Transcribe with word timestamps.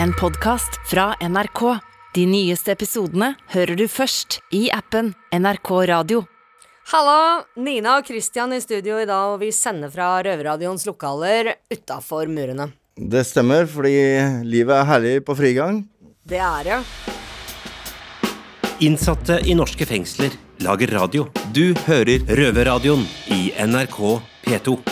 en 0.00 0.12
podkast 0.12 0.70
fra 0.90 1.14
NRK. 1.28 1.78
De 2.14 2.26
nyeste 2.28 2.72
episodene 2.74 3.32
hører 3.54 3.76
du 3.78 3.86
først 3.88 4.40
i 4.54 4.66
appen 4.74 5.12
NRK 5.32 5.70
Radio. 5.88 6.24
Hallo! 6.92 7.42
Nina 7.56 7.96
og 8.00 8.08
Christian 8.10 8.52
i 8.52 8.60
studio 8.60 8.98
i 9.00 9.06
dag, 9.08 9.32
og 9.34 9.40
vi 9.40 9.52
sender 9.54 9.92
fra 9.92 10.16
Røverradioens 10.24 10.84
lokaler 10.88 11.54
utafor 11.72 12.28
murene. 12.28 12.72
Det 12.96 13.24
stemmer, 13.24 13.64
fordi 13.70 13.94
livet 14.44 14.76
er 14.76 14.88
herlig 14.90 15.14
på 15.24 15.36
frigang. 15.38 15.84
Det 16.28 16.42
er 16.42 16.68
det. 16.68 16.80
Innsatte 18.82 19.38
i 19.46 19.54
norske 19.54 19.86
fengsler 19.86 20.34
lager 20.62 20.90
radio. 20.98 21.28
Du 21.54 21.70
hører 21.86 22.26
Røverradioen 22.28 23.06
i 23.32 23.44
NRK 23.62 24.00
P2. 24.44 24.91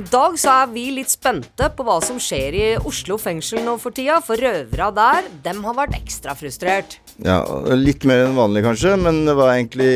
I 0.00 0.04
dag 0.08 0.36
så 0.40 0.52
er 0.62 0.68
vi 0.72 0.86
litt 0.96 1.10
spente 1.12 1.66
på 1.76 1.84
hva 1.84 1.98
som 2.00 2.16
skjer 2.22 2.54
i 2.56 2.68
Oslo 2.88 3.18
fengsel 3.20 3.60
nå 3.66 3.74
for 3.82 3.92
tida, 3.92 4.14
for 4.24 4.40
røvera 4.40 4.86
der, 4.96 5.26
dem 5.44 5.60
har 5.66 5.76
vært 5.76 5.98
ekstra 5.98 6.32
frustrert. 6.38 6.96
Ja, 7.20 7.42
Litt 7.76 8.06
mer 8.08 8.22
enn 8.24 8.38
vanlig 8.38 8.62
kanskje, 8.64 8.94
men 8.96 9.26
hva 9.28 9.50
er 9.50 9.58
egentlig 9.58 9.90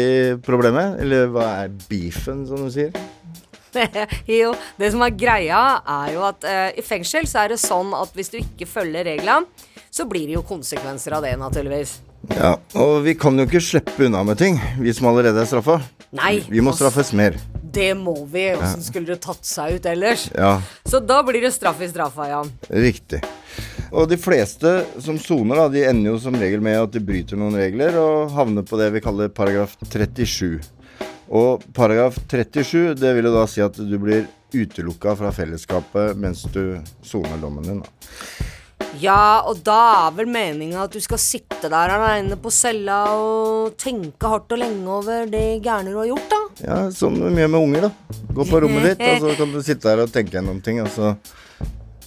problemet? 0.44 0.98
Eller 1.00 1.32
hva 1.32 1.46
er 1.62 1.72
beefen, 1.88 2.44
som 2.50 2.66
du 2.66 2.68
sier? 2.74 2.92
jo, 4.42 4.52
det 4.76 4.92
som 4.92 5.06
er 5.08 5.16
greia, 5.16 5.62
er 5.96 6.12
jo 6.18 6.28
at 6.28 6.44
eh, 6.52 6.66
i 6.76 6.84
fengsel 6.84 7.24
så 7.30 7.46
er 7.46 7.54
det 7.54 7.62
sånn 7.64 7.96
at 7.96 8.12
hvis 8.12 8.34
du 8.34 8.42
ikke 8.42 8.68
følger 8.68 9.08
reglene, 9.08 9.48
så 9.88 10.04
blir 10.10 10.28
det 10.28 10.36
jo 10.36 10.44
konsekvenser 10.44 11.16
av 11.16 11.24
det, 11.24 11.32
naturligvis. 11.40 11.96
Ja, 12.34 12.58
Og 12.76 12.98
vi 13.08 13.16
kan 13.16 13.40
jo 13.40 13.48
ikke 13.48 13.64
slippe 13.64 14.04
unna 14.04 14.20
med 14.26 14.36
ting, 14.42 14.60
vi 14.84 14.92
som 14.92 15.08
allerede 15.08 15.40
er 15.40 15.48
straffa. 15.48 15.80
Nei. 16.12 16.42
Vi 16.44 16.60
må 16.60 16.76
straffes 16.76 17.16
mer. 17.16 17.40
Det 17.74 17.90
må 17.98 18.14
vi. 18.30 18.46
Åssen 18.54 18.82
skulle 18.86 19.14
det 19.14 19.20
tatt 19.24 19.44
seg 19.46 19.78
ut 19.78 19.86
ellers? 19.90 20.28
Ja, 20.34 20.60
Så 20.86 21.00
da 21.02 21.22
blir 21.26 21.42
det 21.42 21.50
straff 21.54 21.80
i 21.82 21.88
straffa, 21.90 22.28
Jan. 22.30 22.52
riktig. 22.70 23.22
Og 23.94 24.08
de 24.10 24.16
fleste 24.18 24.84
som 25.02 25.18
soner, 25.22 25.58
da, 25.58 25.68
de 25.70 25.84
ender 25.86 26.14
jo 26.14 26.20
som 26.22 26.34
regel 26.38 26.62
med 26.64 26.80
at 26.80 26.94
de 26.94 27.02
bryter 27.04 27.38
noen 27.38 27.54
regler 27.58 27.94
og 28.00 28.32
havner 28.34 28.66
på 28.66 28.78
det 28.80 28.88
vi 28.94 29.02
kaller 29.04 29.28
paragraf 29.30 29.76
37. 29.86 30.62
Og 31.34 31.62
paragraf 31.76 32.18
37, 32.30 32.94
det 32.98 33.14
vil 33.16 33.28
jo 33.30 33.34
da 33.36 33.44
si 33.50 33.62
at 33.64 33.78
du 33.78 33.94
blir 34.02 34.26
utelukka 34.54 35.14
fra 35.18 35.30
fellesskapet 35.34 36.18
mens 36.20 36.44
du 36.54 36.80
soner 37.02 37.38
dommen 37.42 37.66
din. 37.66 37.80
da. 37.82 38.50
Ja, 39.02 39.42
og 39.48 39.60
da 39.66 39.78
er 40.06 40.14
vel 40.18 40.28
meninga 40.30 40.84
at 40.84 40.94
du 40.94 41.00
skal 41.02 41.20
sitte 41.22 41.70
der 41.72 41.94
aleine 41.96 42.36
på 42.40 42.52
cella 42.54 42.98
og 43.18 43.74
tenke 43.80 44.30
hardt 44.30 44.52
og 44.54 44.60
lenge 44.60 44.98
over 44.98 45.28
det 45.30 45.44
gærne 45.64 45.92
du 45.92 45.98
har 46.00 46.10
gjort, 46.12 46.28
da. 46.30 46.40
Ja, 46.64 46.78
som 46.94 47.16
vi 47.18 47.32
mye 47.34 47.48
med 47.50 47.60
unger, 47.60 47.88
da. 47.88 48.18
Gå 48.34 48.46
på 48.50 48.62
rommet 48.64 48.92
ditt, 48.92 49.04
og 49.08 49.26
så 49.26 49.36
kan 49.40 49.54
du 49.54 49.62
sitte 49.64 49.90
der 49.90 50.04
og 50.04 50.14
tenke 50.14 50.38
gjennom 50.38 50.60
ting, 50.64 50.82
og 50.84 50.90
så 50.94 51.14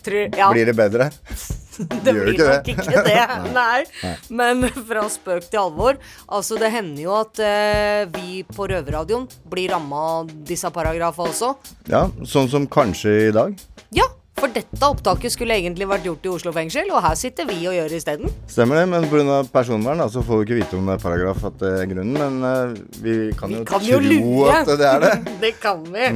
Tror, 0.08 0.30
ja, 0.40 0.48
blir 0.54 0.70
det 0.70 0.76
bedre. 0.78 1.10
det 2.06 2.14
gjør 2.14 2.30
blir 2.30 2.34
ikke 2.34 2.46
nok 2.48 2.68
det. 2.68 2.76
ikke 2.78 3.02
det. 3.04 3.24
Nei. 3.58 4.14
Men 4.40 4.64
fra 4.90 5.04
spøk 5.12 5.50
til 5.50 5.60
alvor. 5.62 6.00
Altså, 6.28 6.56
det 6.62 6.72
hender 6.74 7.02
jo 7.04 7.16
at 7.18 7.42
eh, 7.44 8.04
vi 8.16 8.44
på 8.48 8.70
Røverradioen 8.72 9.28
blir 9.52 9.74
ramma 9.76 10.06
av 10.22 10.32
disse 10.48 10.72
paragrafene 10.74 11.34
også. 11.34 11.52
Ja, 11.92 12.06
sånn 12.24 12.48
som 12.54 12.70
kanskje 12.72 13.18
i 13.28 13.36
dag. 13.36 13.58
Ja, 13.96 14.08
for 14.38 14.54
dette 14.54 14.86
opptaket 14.86 15.34
skulle 15.34 15.56
egentlig 15.58 15.88
vært 15.90 16.06
gjort 16.08 16.28
i 16.28 16.32
Oslo 16.32 16.54
fengsel, 16.56 16.90
og 16.94 17.02
her 17.06 17.16
sitter 17.18 17.48
vi 17.50 17.58
og 17.70 17.74
gjør 17.78 17.90
det 17.94 18.02
isteden. 18.04 18.34
Stemmer 18.50 18.82
det, 18.82 18.86
men 18.92 19.08
pga. 19.10 19.40
personvern 19.54 20.04
så 20.14 20.22
får 20.26 20.42
vi 20.44 20.48
ikke 20.48 20.60
vite 20.62 20.78
om 20.78 20.86
det 20.90 20.98
er 20.98 21.02
paragraf 21.04 21.44
at 21.50 21.58
det 21.64 21.72
er 21.82 21.90
grunnen. 21.94 22.14
Men 22.18 22.52
eh, 22.52 22.78
vi 23.02 23.16
kan 23.38 23.50
Vi 23.50 23.60
jo 23.62 23.66
kan 23.66 23.88
jo 23.88 23.98
tro 24.00 24.14
lure. 24.14 24.60
at 24.62 24.72
det 24.78 24.92
er 24.92 25.06
det. 25.08 25.14
det 25.46 25.54
kan 25.62 25.84
vi. 25.90 26.12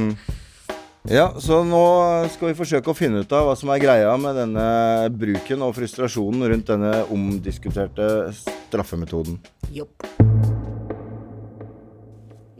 Ja, 1.10 1.32
så 1.42 1.64
nå 1.66 1.82
skal 2.30 2.52
vi 2.52 2.58
forsøke 2.60 2.92
å 2.92 2.94
finne 2.94 3.24
ut 3.24 3.32
av 3.34 3.48
hva 3.48 3.56
som 3.58 3.72
er 3.74 3.82
greia 3.82 4.12
med 4.22 4.38
denne 4.38 4.66
bruken 5.10 5.64
og 5.66 5.74
frustrasjonen 5.74 6.46
rundt 6.52 6.70
denne 6.70 6.92
omdiskuterte 7.10 8.30
straffemetoden. 8.38 9.40
Jopp. 9.74 10.06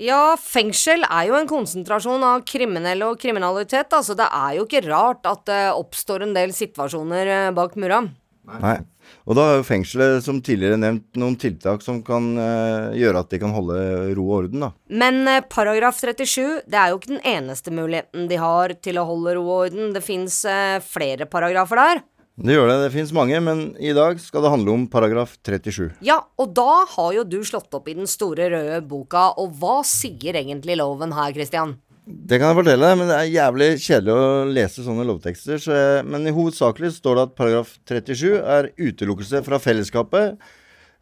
Ja, 0.03 0.35
fengsel 0.41 1.05
er 1.07 1.29
jo 1.29 1.37
en 1.39 1.47
konsentrasjon 1.51 2.25
av 2.27 2.43
kriminelle 2.49 3.07
og 3.07 3.21
kriminalitet, 3.23 3.93
altså 3.95 4.17
det 4.19 4.27
er 4.27 4.57
jo 4.57 4.65
ikke 4.67 4.83
rart 4.89 5.29
at 5.31 5.45
det 5.47 5.61
oppstår 5.77 6.27
en 6.27 6.35
del 6.35 6.55
situasjoner 6.57 7.31
eh, 7.31 7.53
bak 7.55 7.79
mura. 7.79 8.03
Nei. 8.43 8.81
Og 9.29 9.37
da 9.39 9.45
har 9.47 9.59
jo 9.61 9.67
fengselet, 9.67 10.23
som 10.25 10.41
tidligere 10.43 10.79
nevnt, 10.81 11.05
noen 11.21 11.37
tiltak 11.39 11.83
som 11.85 12.01
kan 12.07 12.33
eh, 12.41 12.97
gjøre 12.99 13.23
at 13.23 13.31
de 13.31 13.39
kan 13.43 13.55
holde 13.55 13.77
ro 14.17 14.25
og 14.25 14.35
orden, 14.41 14.65
da. 14.65 14.71
Men 14.91 15.23
eh, 15.31 15.45
paragraf 15.47 16.01
37, 16.01 16.65
det 16.67 16.79
er 16.79 16.91
jo 16.91 16.99
ikke 16.99 17.13
den 17.13 17.27
eneste 17.35 17.75
muligheten 17.75 18.27
de 18.31 18.41
har 18.43 18.75
til 18.83 18.99
å 18.99 19.07
holde 19.07 19.37
ro 19.39 19.45
og 19.47 19.67
orden. 19.69 19.93
Det 19.95 20.03
fins 20.03 20.41
eh, 20.49 20.79
flere 20.83 21.29
paragrafer 21.31 21.83
der. 21.83 22.03
Det 22.41 22.55
gjør 22.57 22.71
det. 22.71 22.79
Det 22.87 22.93
fins 22.95 23.13
mange, 23.13 23.37
men 23.45 23.63
i 23.77 23.93
dag 23.97 24.21
skal 24.21 24.45
det 24.45 24.53
handle 24.55 24.73
om 24.73 24.85
paragraf 24.91 25.35
37. 25.45 25.91
Ja, 26.07 26.23
og 26.41 26.55
da 26.57 26.85
har 26.95 27.11
jo 27.19 27.25
du 27.29 27.43
slått 27.45 27.73
opp 27.77 27.91
i 27.93 27.97
den 27.99 28.09
store 28.09 28.49
røde 28.55 28.79
boka, 28.89 29.29
og 29.37 29.53
hva 29.61 29.83
sier 29.87 30.39
egentlig 30.41 30.79
loven 30.81 31.13
her, 31.17 31.35
Christian? 31.37 31.77
Det 32.03 32.41
kan 32.41 32.51
jeg 32.51 32.59
fortelle, 32.59 32.89
men 32.99 33.07
det 33.07 33.19
er 33.19 33.29
jævlig 33.31 33.69
kjedelig 33.85 34.15
å 34.17 34.49
lese 34.51 34.83
sånne 34.83 35.05
lovtekster. 35.07 35.61
Så 35.63 35.77
jeg, 35.77 36.07
men 36.09 36.27
i 36.27 36.35
hovedsakelig 36.35 36.97
står 36.97 37.19
det 37.19 37.27
at 37.29 37.37
paragraf 37.39 37.77
37 37.87 38.25
er 38.41 38.73
utelukkelse 38.81 39.45
fra 39.47 39.61
fellesskapet 39.63 40.33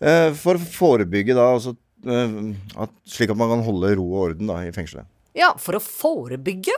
eh, 0.02 0.28
for 0.36 0.58
å 0.58 0.68
forebygge 0.74 1.38
da 1.38 1.46
altså 1.54 1.72
eh, 2.04 2.36
at, 2.74 2.92
Slik 3.08 3.32
at 3.32 3.40
man 3.40 3.54
kan 3.54 3.64
holde 3.64 3.94
ro 3.96 4.10
og 4.10 4.26
orden 4.26 4.50
da 4.50 4.60
i 4.66 4.74
fengselet. 4.76 5.08
Ja, 5.38 5.54
for 5.62 5.78
å 5.78 5.84
forebygge? 5.84 6.74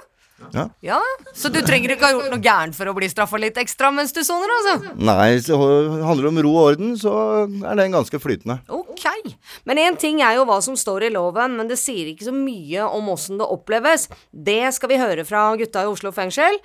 Ja. 0.52 0.64
Ja, 0.84 1.00
Så 1.34 1.48
du 1.52 1.60
trenger 1.64 1.94
ikke 1.94 2.08
ha 2.08 2.12
gjort 2.12 2.30
noe 2.32 2.42
gærent 2.42 2.76
for 2.76 2.90
å 2.90 2.94
bli 2.96 3.08
straffa 3.10 3.38
litt 3.40 3.58
ekstra 3.60 3.92
mens 3.94 4.12
du 4.12 4.20
soner, 4.26 4.52
altså? 4.58 4.94
Nei, 5.00 5.28
så 5.44 5.58
handler 6.04 6.26
det 6.26 6.32
om 6.32 6.40
ro 6.46 6.52
og 6.56 6.70
orden, 6.72 6.94
så 7.00 7.14
er 7.46 7.78
den 7.80 7.94
ganske 7.94 8.20
flytende. 8.22 8.58
Ok. 8.72 9.06
Men 9.68 9.80
én 9.82 9.98
ting 9.98 10.20
er 10.22 10.36
jo 10.38 10.46
hva 10.48 10.60
som 10.64 10.76
står 10.78 11.08
i 11.08 11.12
loven, 11.14 11.56
men 11.58 11.70
det 11.70 11.78
sier 11.80 12.10
ikke 12.12 12.28
så 12.28 12.34
mye 12.36 12.86
om 12.88 13.12
åssen 13.14 13.40
det 13.40 13.48
oppleves. 13.48 14.08
Det 14.32 14.62
skal 14.76 14.92
vi 14.92 15.00
høre 15.00 15.26
fra 15.28 15.50
gutta 15.60 15.86
i 15.86 15.90
Oslo 15.90 16.12
fengsel, 16.14 16.58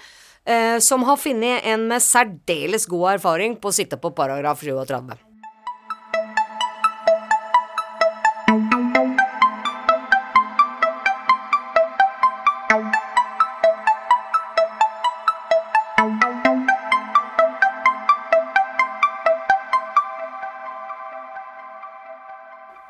eh, 0.46 0.78
som 0.84 1.04
har 1.08 1.18
funnet 1.22 1.66
en 1.68 1.88
med 1.92 2.04
særdeles 2.04 2.88
god 2.90 3.18
erfaring 3.18 3.58
på 3.62 3.72
å 3.72 3.78
sitte 3.80 4.00
på 4.02 4.14
paragraf 4.16 4.62
37. 4.64 5.27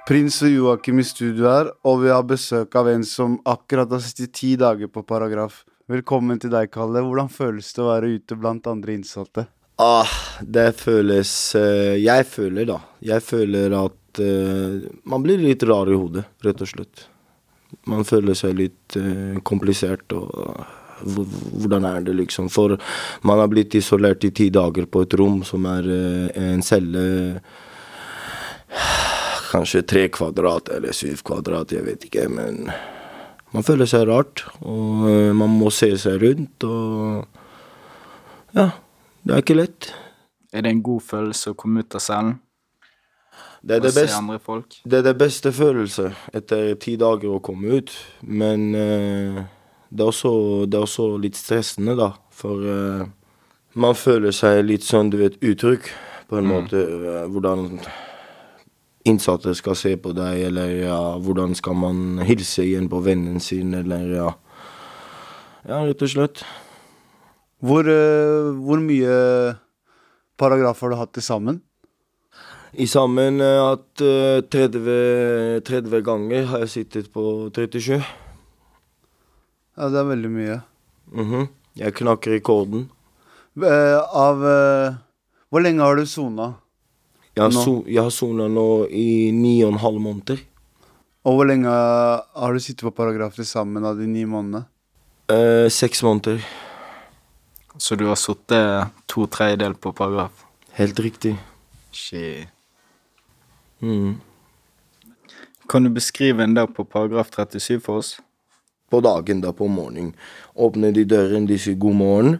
Prins 0.08 0.38
og 0.46 0.54
Joakim 0.54 1.02
i 1.02 1.04
studio 1.04 1.50
her, 1.52 1.70
og 1.84 1.98
vi 2.06 2.12
har 2.14 2.24
besøk 2.24 2.76
av 2.80 2.88
en 2.94 3.04
som 3.04 3.34
akkurat 3.48 3.92
har 3.92 4.00
sittet 4.04 4.32
ti 4.40 4.54
dager 4.60 4.88
på 4.88 5.04
paragraf. 5.04 5.66
Velkommen 5.92 6.40
til 6.40 6.52
deg, 6.54 6.70
Kalle. 6.72 7.02
Hvordan 7.04 7.28
føles 7.32 7.74
det 7.76 7.84
å 7.84 7.90
være 7.90 8.14
ute 8.16 8.38
blant 8.40 8.70
andre 8.72 8.96
innsatte? 8.96 9.44
Ah, 9.84 10.10
det 10.42 10.72
føles 10.80 11.30
eh, 11.60 11.98
Jeg 12.02 12.24
føler, 12.26 12.66
da. 12.72 12.80
Jeg 13.04 13.22
føler 13.22 13.76
at 13.78 14.22
uh, 14.24 14.88
man 15.12 15.26
blir 15.28 15.44
litt 15.44 15.68
rar 15.68 15.92
i 15.92 16.00
hodet, 16.00 16.24
rett 16.44 16.64
og 16.64 16.72
slett. 16.72 17.04
Man 17.92 18.08
føler 18.08 18.40
seg 18.40 18.56
litt 18.58 18.98
uh, 18.98 19.38
komplisert 19.48 20.16
og 20.16 20.32
hvor- 21.04 21.36
Hvordan 21.58 21.84
er 21.86 22.00
det, 22.08 22.16
liksom? 22.18 22.48
For 22.50 22.74
man 23.28 23.44
har 23.44 23.52
blitt 23.52 23.76
isolert 23.78 24.24
i 24.26 24.32
ti 24.34 24.48
dager 24.50 24.88
på 24.90 25.04
et 25.06 25.14
rom 25.20 25.44
som 25.46 25.68
er 25.70 25.86
uh, 25.92 26.32
en 26.48 26.64
celle 26.66 27.04
Kanskje 29.48 29.82
tre 29.88 30.08
kvadrat 30.12 30.70
eller 30.76 30.96
syv 30.96 31.22
kvadrat, 31.28 31.72
jeg 31.72 31.86
vet 31.86 32.04
ikke, 32.08 32.26
men 32.32 32.66
man 33.54 33.64
føler 33.64 33.88
seg 33.88 34.08
rart. 34.10 34.44
Og 34.60 35.06
eh, 35.10 35.32
man 35.36 35.54
må 35.60 35.72
se 35.74 35.94
seg 36.00 36.20
rundt 36.24 36.66
og 36.68 37.28
Ja, 38.58 38.72
det 39.24 39.34
er 39.36 39.44
ikke 39.44 39.58
lett. 39.60 39.92
Er 40.56 40.64
det 40.66 40.72
en 40.72 40.84
god 40.84 41.04
følelse 41.04 41.52
å 41.54 41.58
komme 41.60 41.84
ut 41.84 41.96
av 41.96 42.02
cellen 42.04 42.38
Det 43.62 43.78
er 43.78 43.84
det 43.84 43.92
beste. 43.96 44.80
Det 44.88 45.00
er 45.00 45.06
det 45.06 45.16
beste 45.20 45.52
følelse 45.52 46.12
etter 46.36 46.74
ti 46.80 46.96
dager 47.00 47.36
å 47.36 47.42
komme 47.44 47.80
ut. 47.82 47.92
Men 48.24 48.74
eh, 48.76 49.40
det, 49.90 50.02
er 50.02 50.08
også, 50.08 50.32
det 50.66 50.80
er 50.80 50.88
også 50.88 51.10
litt 51.22 51.36
stressende, 51.40 51.96
da. 52.00 52.14
For 52.32 52.64
eh, 52.64 53.08
man 53.78 53.96
føler 53.98 54.32
seg 54.36 54.64
litt 54.66 54.88
sånn, 54.88 55.12
du 55.14 55.20
vet, 55.22 55.40
utrygg 55.44 55.92
på 56.30 56.40
en 56.40 56.48
måte. 56.50 56.80
eh, 56.80 57.26
hvordan 57.32 57.68
innsatte 59.08 59.54
skal 59.58 59.78
se 59.80 59.94
på 60.02 60.14
deg, 60.16 60.42
eller 60.50 60.74
ja, 60.82 61.00
hvordan 61.24 61.56
skal 61.58 61.78
man 61.80 62.22
hilse 62.28 62.66
igjen 62.66 62.90
på 62.92 63.02
vennen 63.06 63.40
sin, 63.44 63.74
eller 63.78 64.10
ja. 64.14 64.32
Ja, 65.68 65.82
rett 65.84 66.04
og 66.04 66.12
slett. 66.12 66.44
Hvor, 67.64 67.88
uh, 67.90 68.54
hvor 68.62 68.80
mye 68.84 69.16
paragrafer 70.38 70.88
har 70.88 70.94
du 70.94 71.00
hatt 71.00 71.16
til 71.18 71.26
sammen? 71.26 71.62
I 72.78 72.86
sammen 72.88 73.42
uh, 73.42 73.74
at 73.74 74.04
uh, 74.06 74.44
30, 74.46 75.64
30 75.66 76.04
ganger 76.06 76.48
har 76.52 76.66
jeg 76.66 76.74
sittet 76.76 77.10
på 77.14 77.50
37. 77.56 77.98
Ja, 79.78 79.90
det 79.94 80.00
er 80.02 80.12
veldig 80.12 80.32
mye. 80.34 80.62
Mhm. 81.14 81.48
Jeg 81.78 81.94
knakk 82.00 82.26
rekorden. 82.32 82.88
Uh, 83.58 83.98
av 84.14 84.42
eh, 84.46 84.96
Hvor 85.50 85.64
lenge 85.64 85.82
har 85.82 85.98
du 85.98 86.06
sona? 86.06 86.52
Jeg 87.38 87.54
har, 87.54 88.04
har 88.04 88.14
sona 88.14 88.48
nå 88.50 88.70
i 88.90 89.32
ni 89.36 89.60
og 89.64 89.76
en 89.76 89.82
halv 89.84 90.02
måneder. 90.02 90.42
Og 91.28 91.38
hvor 91.38 91.50
lenge 91.50 91.70
har 91.70 92.54
du 92.54 92.60
sittet 92.64 92.86
på 92.88 92.96
paragraf 92.96 93.36
til 93.36 93.46
sammen 93.46 93.86
av 93.86 94.00
de 94.00 94.08
ni 94.10 94.24
månedene? 94.26 94.66
Eh, 95.30 95.68
seks 95.70 96.04
måneder. 96.04 96.40
Så 97.78 97.98
du 98.00 98.08
har 98.08 98.18
sittet 98.18 98.94
to 99.12 99.28
tredjedel 99.28 99.76
på 99.76 99.92
paragraf? 99.94 100.46
Helt 100.78 101.00
riktig. 101.00 101.36
Shit. 101.92 102.48
Mm. 103.82 104.18
Kan 105.70 105.84
du 105.84 105.90
beskrive 105.90 106.44
en 106.44 106.54
dag 106.54 106.74
på 106.74 106.86
paragraf 106.86 107.30
37 107.36 107.80
for 107.84 108.02
oss? 108.02 108.16
På 108.90 109.02
dagen, 109.04 109.42
da, 109.42 109.52
på 109.52 109.68
morgenen. 109.68 110.14
Åpner 110.56 110.96
de 110.96 111.04
døren, 111.04 111.46
de 111.46 111.58
sier 111.60 111.76
god 111.76 111.98
morgen. 112.00 112.40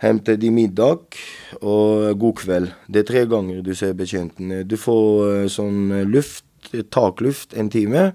Henter 0.00 0.38
de 0.40 0.48
middag 0.48 1.18
og 1.60 2.16
god 2.20 2.38
kveld. 2.40 2.70
Det 2.88 3.02
er 3.02 3.08
tre 3.10 3.24
ganger 3.28 3.60
du 3.64 3.74
ser 3.76 3.92
betjentene. 3.98 4.62
Du 4.64 4.78
får 4.80 5.08
eh, 5.28 5.48
sånn 5.52 5.90
eh, 5.92 6.06
luft, 6.08 6.46
eh, 6.72 6.86
takluft, 6.88 7.52
en 7.52 7.68
time. 7.68 8.06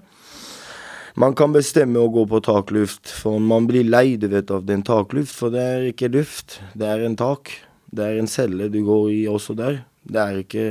Man 1.14 1.36
kan 1.38 1.54
bestemme 1.54 2.02
å 2.02 2.10
gå 2.12 2.24
på 2.28 2.40
takluft, 2.42 3.12
for 3.22 3.38
man 3.38 3.68
blir 3.70 3.86
lei 3.86 4.16
vet, 4.18 4.50
av 4.50 4.66
den 4.66 4.82
takluft, 4.84 5.30
for 5.38 5.54
det 5.54 5.62
er 5.62 5.86
ikke 5.92 6.10
luft, 6.12 6.58
det 6.74 6.90
er 6.90 7.04
en 7.06 7.14
tak. 7.16 7.54
Det 7.94 8.02
er 8.02 8.18
en 8.18 8.28
celle 8.28 8.66
du 8.68 8.80
går 8.84 9.06
i 9.14 9.20
også 9.30 9.54
der. 9.56 9.78
Det 10.02 10.20
er 10.20 10.40
ikke 10.42 10.66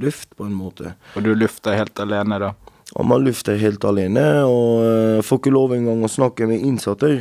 luft, 0.00 0.32
på 0.36 0.48
en 0.48 0.56
måte. 0.56 0.94
Og 1.12 1.28
du 1.28 1.34
lufter 1.36 1.76
helt 1.76 2.00
alene, 2.00 2.40
da? 2.40 2.54
Og 2.96 3.04
man 3.04 3.20
lufter 3.20 3.60
helt 3.60 3.84
alene, 3.84 4.24
og 4.48 5.20
får 5.28 5.42
ikke 5.42 5.52
lov 5.52 5.76
engang 5.76 6.00
å 6.02 6.10
snakke 6.10 6.48
med 6.48 6.64
innsatte. 6.64 7.18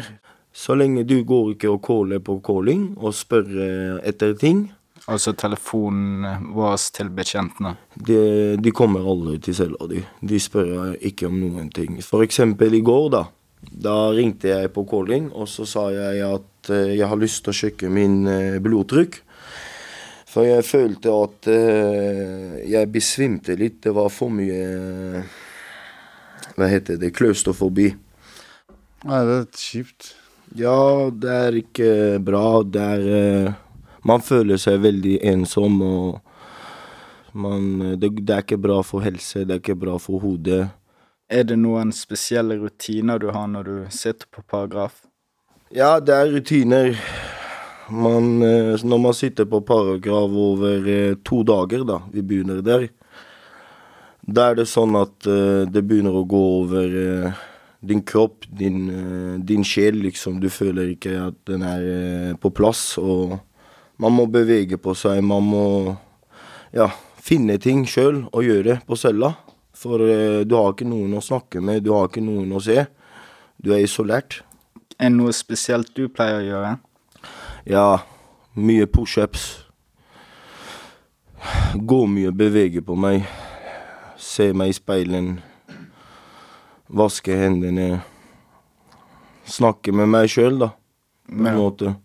Så 0.57 0.73
lenge 0.73 1.03
du 1.05 1.19
går 1.27 1.51
ikke 1.53 1.69
og 1.69 1.83
caller 1.85 2.21
på 2.23 2.39
calling 2.45 2.89
og 2.97 3.13
spør 3.13 3.45
eh, 3.61 3.99
etter 4.09 4.33
ting. 4.41 4.63
Altså 5.07 5.35
telefonen 5.37 6.49
vår 6.57 6.79
til 6.97 7.11
betjentene? 7.13 7.75
De, 7.93 8.17
de 8.59 8.73
kommer 8.75 9.05
aldri 9.05 9.37
til 9.45 9.55
cella 9.59 9.87
di. 9.87 10.01
De 10.01 10.39
spør 10.41 10.97
ikke 10.97 11.29
om 11.29 11.37
noen 11.43 11.69
ting. 11.71 12.01
For 12.03 12.25
eksempel 12.25 12.73
i 12.73 12.81
går, 12.81 13.05
da. 13.13 13.23
Da 13.69 13.95
ringte 14.17 14.49
jeg 14.49 14.73
på 14.73 14.83
calling, 14.89 15.29
og 15.29 15.45
så 15.51 15.67
sa 15.69 15.87
jeg 15.93 16.25
at 16.25 16.73
eh, 16.73 16.97
jeg 16.97 17.13
har 17.13 17.21
lyst 17.21 17.45
til 17.45 17.53
å 17.53 17.59
sjekke 17.61 17.93
min 17.93 18.19
eh, 18.25 18.57
blodtrykk. 18.63 19.21
For 20.27 20.45
jeg 20.45 20.65
følte 20.67 21.13
at 21.23 21.47
jeg 22.67 22.89
besvimte 22.93 23.55
litt. 23.57 23.79
Det 23.81 23.93
var 23.95 24.11
for 24.13 24.29
mye 24.29 25.23
Hva 26.59 26.67
heter 26.69 26.99
det? 27.01 27.13
Klaustrofobi. 27.15 27.87
Nei, 29.07 29.21
det 29.25 29.37
er 29.39 29.47
kjipt. 29.55 30.16
Ja, 30.55 31.09
det 31.11 31.33
er 31.33 31.57
ikke 31.59 31.91
bra. 32.23 32.63
Det 32.63 32.81
er 32.81 33.07
eh, 33.17 33.53
Man 34.07 34.21
føler 34.23 34.59
seg 34.61 34.79
veldig 34.85 35.17
ensom, 35.27 35.81
og 35.83 36.19
man 37.37 37.97
det, 37.99 38.13
det 38.23 38.33
er 38.33 38.45
ikke 38.45 38.61
bra 38.61 38.79
for 38.85 39.03
helse, 39.03 39.43
det 39.43 39.57
er 39.57 39.61
ikke 39.61 39.75
bra 39.81 39.97
for 39.99 40.23
hodet. 40.23 40.69
Er 41.27 41.43
det 41.43 41.57
noen 41.59 41.91
spesielle 41.91 42.55
rutiner 42.61 43.19
du 43.19 43.27
har 43.35 43.49
når 43.51 43.67
du 43.67 43.75
sitter 43.91 44.29
på 44.31 44.45
paragraf? 44.47 45.01
Ja, 45.75 45.97
det 45.99 46.15
er 46.15 46.31
rutiner. 46.31 46.93
Man, 47.91 48.41
eh, 48.43 48.79
når 48.83 49.01
man 49.03 49.13
sitter 49.13 49.45
på 49.45 49.59
paragraf 49.67 50.31
over 50.31 50.87
eh, 50.87 51.17
to 51.27 51.41
dager, 51.43 51.83
da, 51.87 51.99
vi 52.11 52.23
begynner 52.23 52.63
der, 52.63 52.87
da 54.27 54.49
er 54.51 54.57
det 54.59 54.67
sånn 54.67 54.95
at 54.99 55.27
eh, 55.27 55.67
det 55.71 55.83
begynner 55.87 56.15
å 56.19 56.25
gå 56.27 56.39
over 56.61 56.95
eh, 57.03 57.43
din 57.87 58.03
kropp, 58.05 58.45
din, 58.59 58.89
eh, 58.89 59.39
din 59.39 59.63
sjel, 59.63 60.01
liksom. 60.03 60.39
Du 60.43 60.49
føler 60.49 60.93
ikke 60.93 61.13
at 61.29 61.37
den 61.47 61.63
er 61.65 61.83
eh, 61.87 62.33
på 62.39 62.51
plass, 62.51 62.97
og 62.97 63.37
man 63.97 64.13
må 64.13 64.27
bevege 64.31 64.77
på 64.77 64.95
seg. 64.97 65.23
Man 65.25 65.47
må 65.47 65.67
ja, 66.75 66.89
finne 67.23 67.57
ting 67.61 67.85
sjøl 67.89 68.25
og 68.31 68.45
gjøre 68.45 68.81
på 68.87 68.97
cella. 68.99 69.33
For 69.77 70.01
eh, 70.01 70.43
du 70.47 70.57
har 70.57 70.73
ikke 70.73 70.89
noen 70.89 71.17
å 71.17 71.23
snakke 71.23 71.61
med, 71.61 71.83
du 71.85 71.93
har 71.95 72.09
ikke 72.09 72.25
noen 72.25 72.53
å 72.57 72.61
se. 72.63 72.85
Du 73.57 73.71
er 73.73 73.85
isolert. 73.85 74.41
Er 74.97 75.11
det 75.11 75.17
noe 75.17 75.33
spesielt 75.33 75.93
du 75.97 76.07
pleier 76.09 76.41
å 76.41 76.45
gjøre? 76.45 76.75
Ja, 77.69 77.87
mye 78.57 78.87
pushups. 78.89 79.47
Gå 81.77 81.99
mye, 82.09 82.31
bevege 82.33 82.81
på 82.81 82.97
meg. 82.97 83.27
Se 84.17 84.49
meg 84.57 84.73
i 84.73 84.77
speilen. 84.77 85.37
Vaske 86.87 87.35
hendene. 87.35 88.01
Snakke 89.47 89.91
med 89.95 90.07
meg 90.11 90.29
sjøl, 90.31 90.59
da. 90.61 90.71
På 91.27 91.47
en 91.51 91.59
måte. 91.59 91.95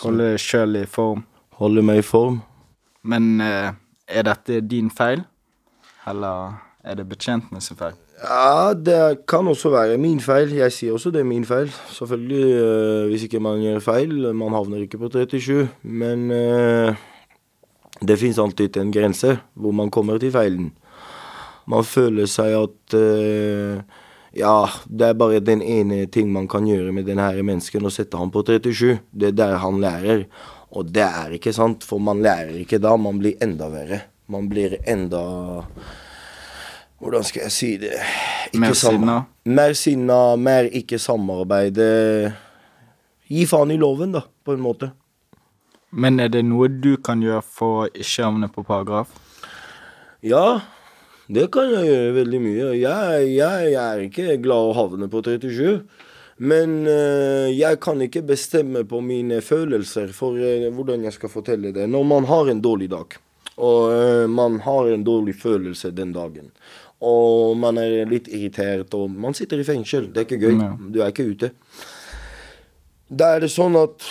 Holde 0.00 0.32
deg 0.32 0.40
sjøl 0.40 0.80
i 0.80 0.86
form? 0.88 1.24
Holde 1.60 1.84
meg 1.84 2.00
i 2.00 2.04
form. 2.04 2.40
Men 3.06 3.36
eh, 3.44 3.70
er 4.08 4.26
dette 4.26 4.60
din 4.64 4.88
feil, 4.92 5.22
eller 6.08 6.56
er 6.84 6.98
det 6.98 7.06
betjentene 7.08 7.62
sin 7.64 7.78
feil? 7.78 7.96
Ja, 8.16 8.72
det 8.72 9.26
kan 9.28 9.48
også 9.48 9.70
være 9.74 9.98
min 10.00 10.20
feil. 10.24 10.54
Jeg 10.56 10.72
sier 10.72 10.96
også 10.96 11.12
det 11.12 11.20
er 11.20 11.28
min 11.28 11.44
feil. 11.44 11.68
Selvfølgelig, 11.92 12.44
øh, 12.62 13.08
hvis 13.10 13.26
ikke 13.26 13.40
man 13.44 13.60
gjør 13.60 13.82
feil. 13.84 14.14
Man 14.34 14.56
havner 14.56 14.80
ikke 14.86 14.98
på 14.98 15.10
37. 15.12 15.68
Men 15.82 16.30
øh, 16.30 16.96
det 18.00 18.18
fins 18.18 18.38
alltid 18.38 18.76
en 18.80 18.92
grense 18.92 19.38
hvor 19.54 19.70
man 19.76 19.90
kommer 19.90 20.18
til 20.18 20.32
feilen. 20.32 20.72
Man 21.66 21.86
føler 21.86 22.28
seg 22.30 22.54
at 22.58 22.96
uh, 22.96 24.02
Ja, 24.36 24.68
det 24.86 25.08
er 25.08 25.16
bare 25.18 25.40
den 25.40 25.62
ene 25.64 26.04
ting 26.12 26.28
man 26.32 26.48
kan 26.48 26.66
gjøre 26.68 26.92
med 26.92 27.06
denne 27.08 27.24
her 27.24 27.40
mennesken, 27.46 27.86
å 27.86 27.92
sette 27.92 28.18
ham 28.20 28.30
på 28.34 28.42
37. 28.44 28.98
Det 29.10 29.30
er 29.30 29.38
der 29.38 29.56
han 29.62 29.80
lærer. 29.80 30.26
Og 30.76 30.90
det 30.92 31.06
er 31.06 31.38
ikke 31.38 31.54
sant, 31.56 31.86
for 31.88 32.02
man 32.02 32.20
lærer 32.24 32.58
ikke 32.60 32.82
da. 32.82 32.92
Man 33.00 33.22
blir 33.22 33.40
enda 33.40 33.70
verre. 33.72 34.02
Man 34.28 34.50
blir 34.50 34.76
enda 34.84 35.22
hvordan 36.96 37.24
skal 37.28 37.42
jeg 37.44 37.52
si 37.52 37.70
det 37.80 37.92
Ikke 37.92 38.60
Mer 38.62 38.76
sinna? 38.78 39.16
Mer 39.44 39.72
sinna, 39.76 40.20
mer 40.36 40.68
ikke 40.72 40.98
samarbeide. 40.98 41.88
Gi 43.28 43.44
faen 43.46 43.74
i 43.74 43.76
loven, 43.78 44.14
da, 44.16 44.22
på 44.46 44.54
en 44.56 44.62
måte. 44.64 44.90
Men 45.92 46.20
er 46.22 46.30
det 46.32 46.44
noe 46.46 46.68
du 46.70 46.96
kan 47.04 47.22
gjøre 47.22 47.42
for 47.42 47.84
å 47.84 47.88
ikke 47.92 48.24
havne 48.24 48.48
på 48.52 48.64
paragraf? 48.66 49.12
Ja, 50.24 50.62
det 51.26 51.48
kan 51.54 51.72
jeg 51.72 51.88
gjøre 51.88 52.16
veldig 52.20 52.40
mye. 52.42 52.66
Jeg, 52.78 53.30
jeg, 53.34 53.70
jeg 53.72 53.82
er 53.82 54.02
ikke 54.04 54.36
glad 54.44 54.70
å 54.70 54.76
havne 54.76 55.08
på 55.10 55.22
37. 55.26 55.82
Men 56.36 56.82
eh, 56.90 57.48
jeg 57.56 57.80
kan 57.80 58.00
ikke 58.04 58.22
bestemme 58.28 58.84
på 58.88 59.00
mine 59.00 59.40
følelser 59.40 60.12
for 60.16 60.36
eh, 60.36 60.68
hvordan 60.68 61.06
jeg 61.06 61.16
skal 61.16 61.32
fortelle 61.32 61.72
det. 61.72 61.88
Når 61.88 62.04
man 62.04 62.28
har 62.28 62.50
en 62.52 62.60
dårlig 62.60 62.90
dag, 62.92 63.16
og 63.56 63.94
eh, 63.94 64.26
man 64.28 64.60
har 64.66 64.90
en 64.92 65.06
dårlig 65.06 65.38
følelse 65.40 65.94
den 65.96 66.12
dagen, 66.12 66.52
og 67.00 67.56
man 67.60 67.80
er 67.80 68.04
litt 68.08 68.28
irritert, 68.28 68.92
og 68.96 69.10
man 69.10 69.36
sitter 69.36 69.60
i 69.60 69.66
fengsel, 69.68 70.10
det 70.12 70.22
er 70.22 70.28
ikke 70.28 70.42
gøy. 70.44 70.60
Du 70.92 71.00
er 71.00 71.12
ikke 71.12 71.30
ute. 71.32 71.52
Da 73.08 73.34
er 73.36 73.46
det 73.46 73.52
sånn 73.54 73.76
at 73.80 74.04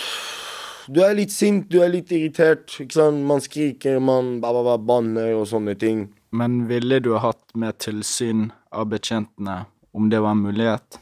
du 0.90 1.00
er 1.02 1.16
litt 1.18 1.34
sint, 1.34 1.66
du 1.70 1.80
er 1.82 1.90
litt 1.94 2.10
irritert. 2.14 2.74
Man 3.22 3.42
skriker, 3.42 3.98
man 4.02 4.36
ba, 4.42 4.52
ba, 4.54 4.62
ba, 4.66 4.76
banner 4.78 5.34
og 5.38 5.46
sånne 5.50 5.74
ting. 5.78 6.08
Men 6.36 6.66
ville 6.68 7.00
du 7.00 7.14
hatt 7.22 7.42
mer 7.56 7.76
tilsyn 7.80 8.50
av 8.74 8.90
betjentene 8.92 9.64
om 9.96 10.10
det 10.12 10.20
var 10.20 10.36
en 10.36 10.44
mulighet? 10.44 10.98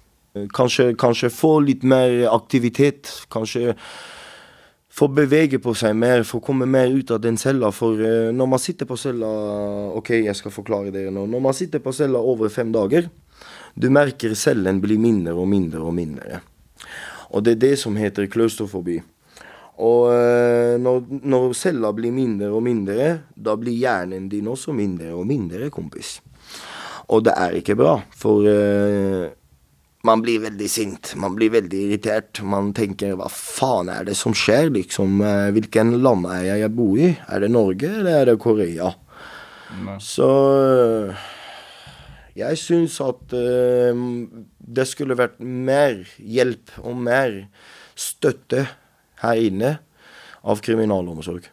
Kanskje, 0.55 0.93
kanskje 0.99 1.31
få 1.31 1.57
litt 1.63 1.83
mer 1.87 2.29
aktivitet. 2.31 3.11
Kanskje 3.31 3.75
få 4.95 5.09
bevege 5.11 5.59
på 5.63 5.75
seg 5.79 5.97
mer, 5.99 6.23
få 6.27 6.41
komme 6.43 6.67
mer 6.71 6.93
ut 6.95 7.11
av 7.15 7.23
den 7.23 7.39
cella. 7.41 7.73
For 7.75 7.99
eh, 7.99 8.31
når 8.35 8.51
man 8.51 8.63
sitter 8.63 8.89
på 8.91 8.99
cella 9.01 9.31
OK, 9.99 10.13
jeg 10.23 10.39
skal 10.39 10.55
forklare 10.55 10.95
dere 10.95 11.15
nå. 11.15 11.27
Når 11.31 11.43
man 11.49 11.57
sitter 11.57 11.83
på 11.83 11.95
cella 11.95 12.23
over 12.23 12.53
fem 12.53 12.71
dager, 12.75 13.09
du 13.75 13.89
merker 13.91 14.37
cellen 14.39 14.79
blir 14.83 15.01
mindre 15.03 15.35
og 15.35 15.51
mindre 15.51 15.83
og 15.83 15.95
mindre. 15.97 16.43
Og 17.35 17.43
det 17.43 17.57
er 17.57 17.63
det 17.65 17.75
som 17.83 17.97
heter 17.99 18.31
klaustrofobi. 18.31 19.01
Og 19.83 20.11
eh, 20.15 20.75
når, 20.79 21.01
når 21.27 21.55
cella 21.59 21.91
blir 21.97 22.15
mindre 22.15 22.53
og 22.55 22.63
mindre, 22.63 23.09
da 23.35 23.57
blir 23.59 23.75
hjernen 23.75 24.29
din 24.31 24.51
også 24.51 24.75
mindre 24.77 25.11
og 25.17 25.27
mindre, 25.27 25.71
kompis. 25.75 26.21
Og 27.11 27.25
det 27.27 27.35
er 27.37 27.59
ikke 27.59 27.77
bra, 27.77 27.99
for 28.17 28.47
uh, 28.47 29.27
man 30.05 30.23
blir 30.25 30.43
veldig 30.45 30.69
sint, 30.69 31.15
man 31.21 31.35
blir 31.37 31.53
veldig 31.53 31.81
irritert. 31.89 32.41
Man 32.45 32.73
tenker 32.77 33.17
hva 33.19 33.29
faen 33.33 33.91
er 33.93 34.07
det 34.09 34.17
som 34.19 34.37
skjer, 34.37 34.71
liksom? 34.73 35.21
Eh, 35.25 35.51
Hvilken 35.57 35.99
land 36.05 36.29
er 36.29 36.43
jeg 36.51 36.65
jeg 36.65 36.75
bor 36.77 37.01
i? 37.01 37.11
Er 37.29 37.45
det 37.45 37.51
Norge, 37.53 37.89
eller 37.89 38.21
er 38.21 38.31
det 38.31 38.39
Korea? 38.41 38.93
Så 40.01 40.29
uh, 40.29 41.25
jeg 42.39 42.61
syns 42.61 43.01
at 43.03 43.35
uh, 43.35 44.05
det 44.61 44.87
skulle 44.89 45.19
vært 45.19 45.41
mer 45.41 46.05
hjelp 46.21 46.77
og 46.85 47.01
mer 47.09 47.41
støtte 47.99 48.69
her 49.25 49.45
inne 49.49 49.77
av 50.45 50.61
kriminalomsorg. 50.65 51.49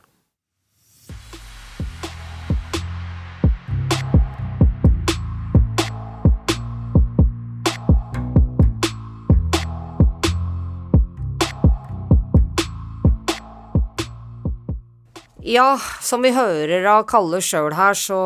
Ja, 15.51 15.79
som 16.01 16.21
vi 16.23 16.29
hører 16.31 16.85
av 16.87 17.01
Kalle 17.09 17.41
sjøl 17.43 17.73
her, 17.75 17.97
så, 17.97 18.19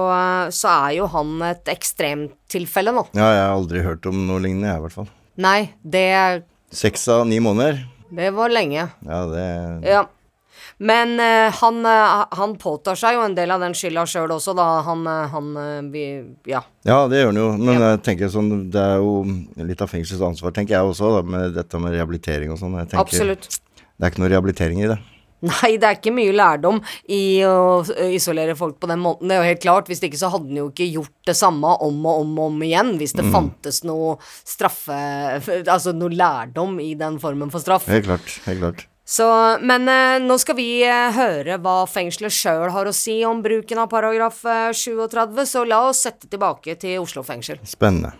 så 0.53 0.69
er 0.69 0.97
jo 0.99 1.07
han 1.09 1.39
et 1.47 1.71
ekstremtilfelle 1.71 2.93
nå. 2.93 3.07
Ja, 3.17 3.29
jeg 3.31 3.41
har 3.41 3.55
aldri 3.55 3.81
hørt 3.85 4.05
om 4.09 4.27
noe 4.27 4.43
lignende, 4.43 4.69
jeg, 4.69 4.77
i 4.77 4.85
hvert 4.85 4.97
fall. 4.99 5.07
Nei, 5.41 5.59
det, 5.81 6.45
Seks 6.75 7.07
av 7.09 7.23
ni 7.29 7.39
måneder. 7.41 7.81
Det 8.11 8.29
var 8.35 8.53
lenge. 8.53 8.89
Ja, 9.05 9.25
det 9.31 9.47
Ja. 9.87 10.05
Men 10.77 11.19
eh, 11.19 11.53
han, 11.53 11.85
eh, 11.85 12.25
han 12.31 12.55
påtar 12.59 12.95
seg 12.99 13.15
jo 13.15 13.23
en 13.23 13.35
del 13.35 13.51
av 13.51 13.61
den 13.63 13.75
skylda 13.77 14.03
sjøl 14.09 14.33
også, 14.35 14.55
da. 14.57 14.65
Han, 14.87 15.05
eh, 15.07 15.27
han 15.31 15.49
eh, 15.57 15.81
vi, 15.91 16.03
Ja. 16.51 16.61
Ja, 16.83 17.05
det 17.11 17.21
gjør 17.21 17.31
den 17.31 17.41
jo. 17.41 17.49
Men 17.59 17.79
jeg 17.83 18.01
tenker 18.03 18.31
sånn, 18.31 18.51
det 18.73 18.81
er 18.81 18.99
jo 19.03 19.21
litt 19.67 19.83
av 19.83 19.91
fengselets 19.91 20.23
ansvar, 20.25 20.55
tenker 20.55 20.75
jeg 20.77 20.91
også, 20.91 21.13
da, 21.17 21.21
med 21.35 21.55
dette 21.55 21.79
med 21.79 21.95
rehabilitering 21.95 22.51
og 22.51 22.59
sånn. 22.59 22.75
Jeg 22.81 22.91
tenker, 22.91 23.05
Absolutt. 23.07 23.59
Det 23.95 24.03
er 24.03 24.11
ikke 24.11 24.25
noe 24.25 24.31
rehabilitering 24.33 24.83
i 24.83 24.89
det. 24.91 24.99
Nei, 25.45 25.75
det 25.81 25.89
er 25.89 25.99
ikke 25.99 26.15
mye 26.15 26.33
lærdom 26.35 26.81
i 27.11 27.43
å 27.47 27.83
isolere 28.09 28.57
folk 28.57 28.79
på 28.81 28.89
den 28.91 29.03
måten. 29.03 29.29
Det 29.29 29.37
er 29.37 29.43
jo 29.43 29.51
helt 29.51 29.63
klart. 29.65 29.91
Hvis 29.91 30.03
ikke 30.05 30.19
så 30.19 30.31
hadde 30.33 30.49
den 30.49 30.63
jo 30.63 30.71
ikke 30.71 30.89
gjort 30.89 31.29
det 31.29 31.37
samme 31.37 31.75
om 31.85 32.01
og 32.05 32.23
om 32.23 32.33
og 32.39 32.49
om 32.49 32.65
igjen. 32.65 32.95
Hvis 33.01 33.15
det 33.17 33.27
fantes 33.33 33.83
noe 33.87 34.17
straffe... 34.41 34.97
Altså 35.61 35.95
noe 35.95 36.13
lærdom 36.15 36.79
i 36.83 36.93
den 36.99 37.19
formen 37.21 37.53
for 37.53 37.63
straff. 37.63 37.87
Helt 37.91 38.09
klart. 38.09 38.35
Helt 38.49 38.63
klart. 38.63 38.85
Så, 39.07 39.25
men 39.61 39.85
eh, 39.89 40.17
nå 40.25 40.37
skal 40.41 40.57
vi 40.57 40.69
eh, 40.81 41.13
høre 41.13 41.59
hva 41.61 41.83
fengselet 41.85 42.33
sjøl 42.33 42.71
har 42.73 42.89
å 42.89 42.93
si 42.95 43.19
om 43.27 43.43
bruken 43.45 43.83
av 43.83 43.91
paragraf 43.91 44.39
eh, 44.49 44.71
37, 44.73 45.43
så 45.45 45.61
la 45.69 45.83
oss 45.91 46.01
sette 46.07 46.25
tilbake 46.31 46.73
til 46.81 47.03
Oslo 47.03 47.21
fengsel. 47.25 47.61
Spennende. 47.69 48.15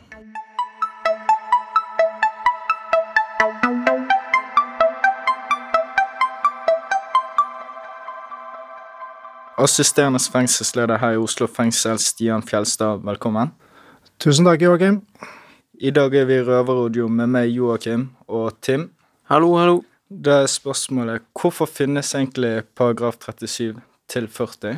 Assisterende 9.65 10.19
fengselsleder 10.19 10.99
her 11.01 11.15
i 11.15 11.17
Oslo 11.17 11.47
fengsel, 11.49 11.97
Stian 11.97 12.43
Fjelstad, 12.45 12.99
velkommen. 13.01 13.49
Tusen 14.21 14.45
takk, 14.45 14.61
Joakim. 14.61 14.99
I 15.81 15.89
dag 15.95 16.13
er 16.13 16.27
vi 16.29 16.35
i 16.37 16.43
Røverradio 16.45 17.07
med 17.09 17.31
meg, 17.33 17.49
Joakim, 17.55 18.11
og 18.29 18.51
Tim. 18.61 18.91
Hallo, 19.31 19.55
hallo. 19.57 19.79
Da 20.05 20.43
er 20.43 20.51
spørsmålet 20.51 21.25
hvorfor 21.33 21.65
finnes 21.71 22.13
egentlig 22.13 22.59
paragraf 22.77 23.17
37 23.17 23.81
til 24.11 24.27
40? 24.29 24.75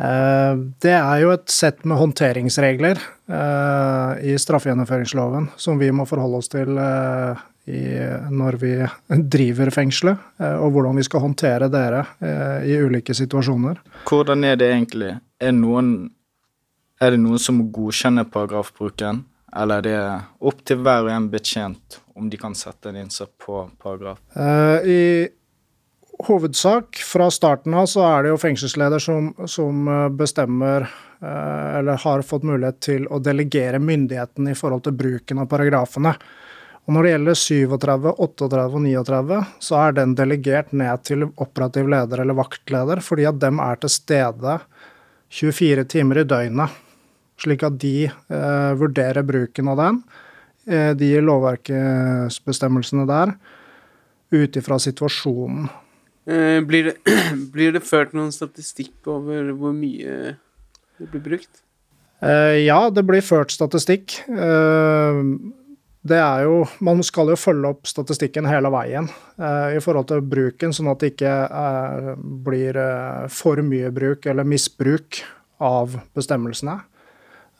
Eh, 0.00 0.54
Det 0.80 0.96
er 0.96 1.20
jo 1.20 1.34
et 1.34 1.52
sett 1.52 1.84
med 1.84 2.00
håndteringsregler 2.00 2.96
eh, 3.28 4.32
i 4.32 4.38
straffegjennomføringsloven 4.40 5.50
som 5.60 5.76
vi 5.82 5.92
må 5.92 6.08
forholde 6.08 6.40
oss 6.40 6.48
til 6.48 6.72
eh, 6.80 7.44
i, 7.70 7.82
når 8.30 8.58
vi 8.60 8.72
driver 9.30 9.70
fengselet, 9.74 10.18
eh, 10.40 10.56
og 10.58 10.74
hvordan 10.74 11.00
vi 11.00 11.06
skal 11.06 11.24
håndtere 11.24 11.70
dere 11.72 12.04
eh, 12.18 12.70
i 12.70 12.78
ulike 12.82 13.14
situasjoner. 13.16 13.80
Hvordan 14.08 14.46
er 14.48 14.60
det 14.60 14.70
egentlig? 14.74 15.14
Er, 15.40 15.54
noen, 15.56 16.10
er 17.00 17.14
det 17.14 17.20
noen 17.22 17.42
som 17.42 17.62
godkjenner 17.72 18.28
paragrafbruken, 18.32 19.24
eller 19.56 19.80
er 19.80 19.86
det 19.86 20.00
opp 20.46 20.64
til 20.66 20.82
hver 20.84 21.06
og 21.06 21.12
en 21.14 21.28
betjent 21.32 22.00
om 22.14 22.30
de 22.30 22.38
kan 22.38 22.54
sette 22.58 22.90
en 22.90 23.00
innsats 23.00 23.32
på 23.40 23.64
paragraf? 23.82 24.20
Eh, 24.36 24.90
I 24.90 25.02
hovedsak, 26.26 27.00
fra 27.06 27.30
starten 27.32 27.74
av, 27.74 27.86
så 27.88 28.04
er 28.04 28.26
det 28.26 28.34
jo 28.34 28.42
fengselsleder 28.42 29.00
som, 29.00 29.30
som 29.48 29.86
bestemmer 30.18 30.84
eller 31.20 31.98
har 32.00 32.22
fått 32.24 32.46
mulighet 32.48 32.78
til 32.80 33.02
å 33.12 33.18
delegere 33.20 33.76
myndigheten 33.80 34.46
i 34.48 34.54
forhold 34.56 34.86
til 34.86 34.94
bruken 34.96 35.42
av 35.42 35.48
paragrafene. 35.52 36.14
Og 36.88 36.94
når 36.96 37.06
det 37.06 37.10
gjelder 37.12 37.38
37, 37.38 38.12
38 38.24 38.62
og 38.66 38.82
39, 38.82 39.40
så 39.62 39.76
er 39.78 39.96
den 39.98 40.14
delegert 40.18 40.72
ned 40.74 41.04
til 41.06 41.26
operativ 41.28 41.90
leder 41.92 42.22
eller 42.24 42.38
vaktleder, 42.38 43.02
fordi 43.04 43.28
at 43.30 43.38
dem 43.42 43.60
er 43.62 43.78
til 43.82 43.92
stede 43.94 44.56
24 45.30 45.84
timer 45.92 46.22
i 46.22 46.26
døgnet. 46.26 46.80
Slik 47.40 47.62
at 47.64 47.78
de 47.80 48.08
eh, 48.08 48.72
vurderer 48.80 49.24
bruken 49.24 49.70
av 49.72 49.78
den, 49.80 50.00
eh, 50.66 50.90
de 50.98 51.12
lovverksbestemmelsene 51.24 53.06
der, 53.08 53.36
ut 54.34 54.58
ifra 54.58 54.80
situasjonen. 54.82 55.70
Eh, 56.26 56.58
blir, 56.66 56.90
det, 56.90 57.16
blir 57.54 57.72
det 57.76 57.86
ført 57.86 58.12
noen 58.16 58.32
statistikk 58.34 59.08
over 59.08 59.52
hvor 59.56 59.72
mye 59.76 60.34
det 61.00 61.08
blir 61.12 61.24
brukt? 61.24 61.62
Eh, 62.20 62.60
ja, 62.66 62.82
det 62.92 63.06
blir 63.08 63.24
ført 63.24 63.54
statistikk. 63.54 64.18
Eh, 64.28 65.22
det 66.00 66.16
er 66.16 66.46
jo 66.46 66.62
Man 66.80 67.02
skal 67.04 67.28
jo 67.28 67.36
følge 67.36 67.74
opp 67.74 67.88
statistikken 67.88 68.48
hele 68.48 68.70
veien 68.72 69.08
eh, 69.36 69.76
i 69.76 69.82
forhold 69.84 70.08
til 70.08 70.22
bruken, 70.24 70.72
sånn 70.72 70.88
at 70.92 71.02
det 71.02 71.12
ikke 71.14 71.34
eh, 71.46 72.12
blir 72.46 72.78
eh, 72.80 73.26
for 73.32 73.60
mye 73.64 73.90
bruk 73.92 74.28
eller 74.30 74.48
misbruk 74.48 75.20
av 75.60 75.98
bestemmelsene. 76.16 76.78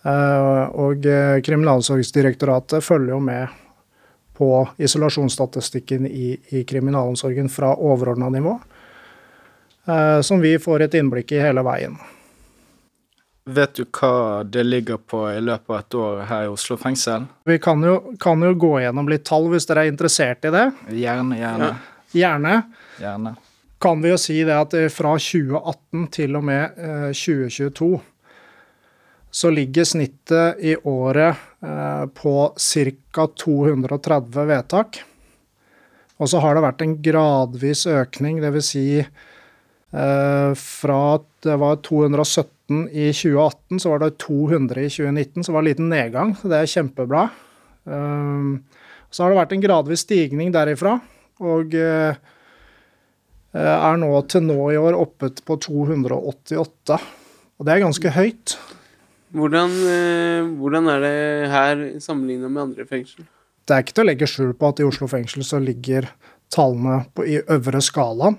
Eh, 0.08 0.62
og 0.72 1.04
eh, 1.04 1.40
Kriminalomsorgsdirektoratet 1.44 2.84
følger 2.84 3.12
jo 3.12 3.20
med 3.24 3.58
på 4.40 4.54
isolasjonsstatistikken 4.80 6.06
i, 6.08 6.32
i 6.56 6.64
kriminalomsorgen 6.64 7.50
fra 7.52 7.74
overordna 7.76 8.30
nivå, 8.32 8.54
eh, 9.84 10.20
som 10.24 10.40
vi 10.40 10.54
får 10.56 10.86
et 10.86 10.96
innblikk 10.96 11.36
i 11.36 11.42
hele 11.44 11.64
veien. 11.66 11.98
Vet 13.44 13.78
du 13.78 13.86
hva 13.88 14.42
det 14.44 14.62
ligger 14.66 14.98
på 15.00 15.22
i 15.32 15.40
løpet 15.40 15.70
av 15.70 15.78
et 15.78 15.94
år 15.96 16.18
her 16.28 16.46
i 16.46 16.50
Oslo 16.52 16.76
fengsel? 16.78 17.24
Vi 17.48 17.56
kan 17.62 17.82
jo, 17.82 17.96
kan 18.20 18.42
jo 18.44 18.52
gå 18.54 18.74
gjennom 18.82 19.08
litt 19.10 19.24
tall 19.28 19.48
hvis 19.50 19.66
dere 19.70 19.86
er 19.86 19.92
interessert 19.92 20.44
i 20.44 20.52
det. 20.54 20.66
Gjerne, 20.92 21.38
gjerne. 21.40 21.70
Gjerne. 22.12 22.54
Gjerne. 23.00 23.34
Kan 23.80 24.04
vi 24.04 24.12
jo 24.12 24.20
si 24.20 24.42
det 24.44 24.58
at 24.60 24.76
eh, 24.76 24.90
fra 24.92 25.14
2018 25.16 26.08
til 26.12 26.36
og 26.36 26.44
med 26.50 26.76
eh, 26.76 27.10
2022 27.16 27.94
så 29.30 29.50
ligger 29.50 29.84
snittet 29.84 30.58
i 30.58 30.74
året 30.76 31.36
eh, 31.62 32.06
på 32.14 32.34
ca. 32.58 33.26
230 33.44 34.46
vedtak. 34.50 35.00
Og 36.20 36.28
så 36.28 36.40
har 36.42 36.56
det 36.56 36.64
vært 36.66 36.82
en 36.84 36.96
gradvis 37.00 37.86
økning, 37.88 38.40
dvs. 38.42 38.72
Si, 38.74 38.86
eh, 39.00 39.06
fra 39.90 40.96
at 41.16 41.24
det 41.42 41.56
var 41.58 41.80
217 41.82 42.84
i 42.94 43.08
2018, 43.10 43.80
så 43.82 43.90
var 43.90 44.02
det 44.04 44.10
200 44.22 44.84
i 44.84 44.90
2019, 44.92 45.42
så 45.42 45.50
det 45.50 45.56
var 45.56 45.64
en 45.64 45.68
liten 45.70 45.88
nedgang. 45.90 46.34
så 46.38 46.48
Det 46.48 46.60
er 46.60 46.70
kjempebra. 46.70 47.24
Eh, 47.90 48.50
så 49.10 49.22
har 49.22 49.32
det 49.32 49.40
vært 49.40 49.54
en 49.56 49.64
gradvis 49.64 50.04
stigning 50.06 50.52
derifra, 50.54 50.98
og 51.42 51.74
eh, 51.74 52.20
er 53.56 53.96
nå 53.98 54.10
til 54.30 54.44
nå 54.46 54.58
i 54.70 54.78
år 54.78 54.98
oppe 54.98 55.32
på 55.42 55.56
288. 55.66 57.00
Og 57.58 57.66
det 57.66 57.74
er 57.74 57.82
ganske 57.82 58.14
høyt. 58.14 58.56
Hvordan, 59.34 59.74
eh, 59.90 60.46
hvordan 60.58 60.90
er 60.90 61.04
det 61.04 61.50
her 61.50 61.84
sammenligna 62.02 62.50
med 62.50 62.68
andre 62.68 62.86
fengsel? 62.86 63.26
Det 63.66 63.76
er 63.76 63.84
ikke 63.84 63.94
til 63.94 64.04
å 64.04 64.10
legge 64.10 64.28
skjul 64.30 64.54
på 64.58 64.70
at 64.70 64.80
i 64.82 64.86
Oslo 64.86 65.06
fengsel 65.10 65.44
så 65.46 65.60
ligger 65.62 66.08
tallene 66.50 67.04
på, 67.14 67.26
i 67.26 67.38
øvre 67.50 67.82
skalaen. 67.84 68.38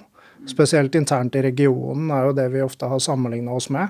Spesielt 0.50 0.96
internt 0.98 1.36
i 1.38 1.44
regionen 1.46 2.10
er 2.14 2.28
jo 2.28 2.36
det 2.38 2.48
vi 2.54 2.64
ofte 2.66 2.90
har 2.90 3.02
sammenligna 3.04 3.54
oss 3.54 3.70
med. 3.70 3.90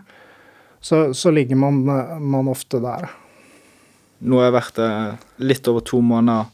Så, 0.82 1.14
så 1.14 1.32
ligger 1.32 1.56
man, 1.56 1.84
man 2.20 2.50
ofte 2.52 2.82
der. 2.82 3.08
Nå 4.22 4.38
har 4.40 4.50
jeg 4.50 4.58
vært 4.58 4.82
litt 5.42 5.68
over 5.70 5.86
to 5.86 6.02
måneder, 6.06 6.50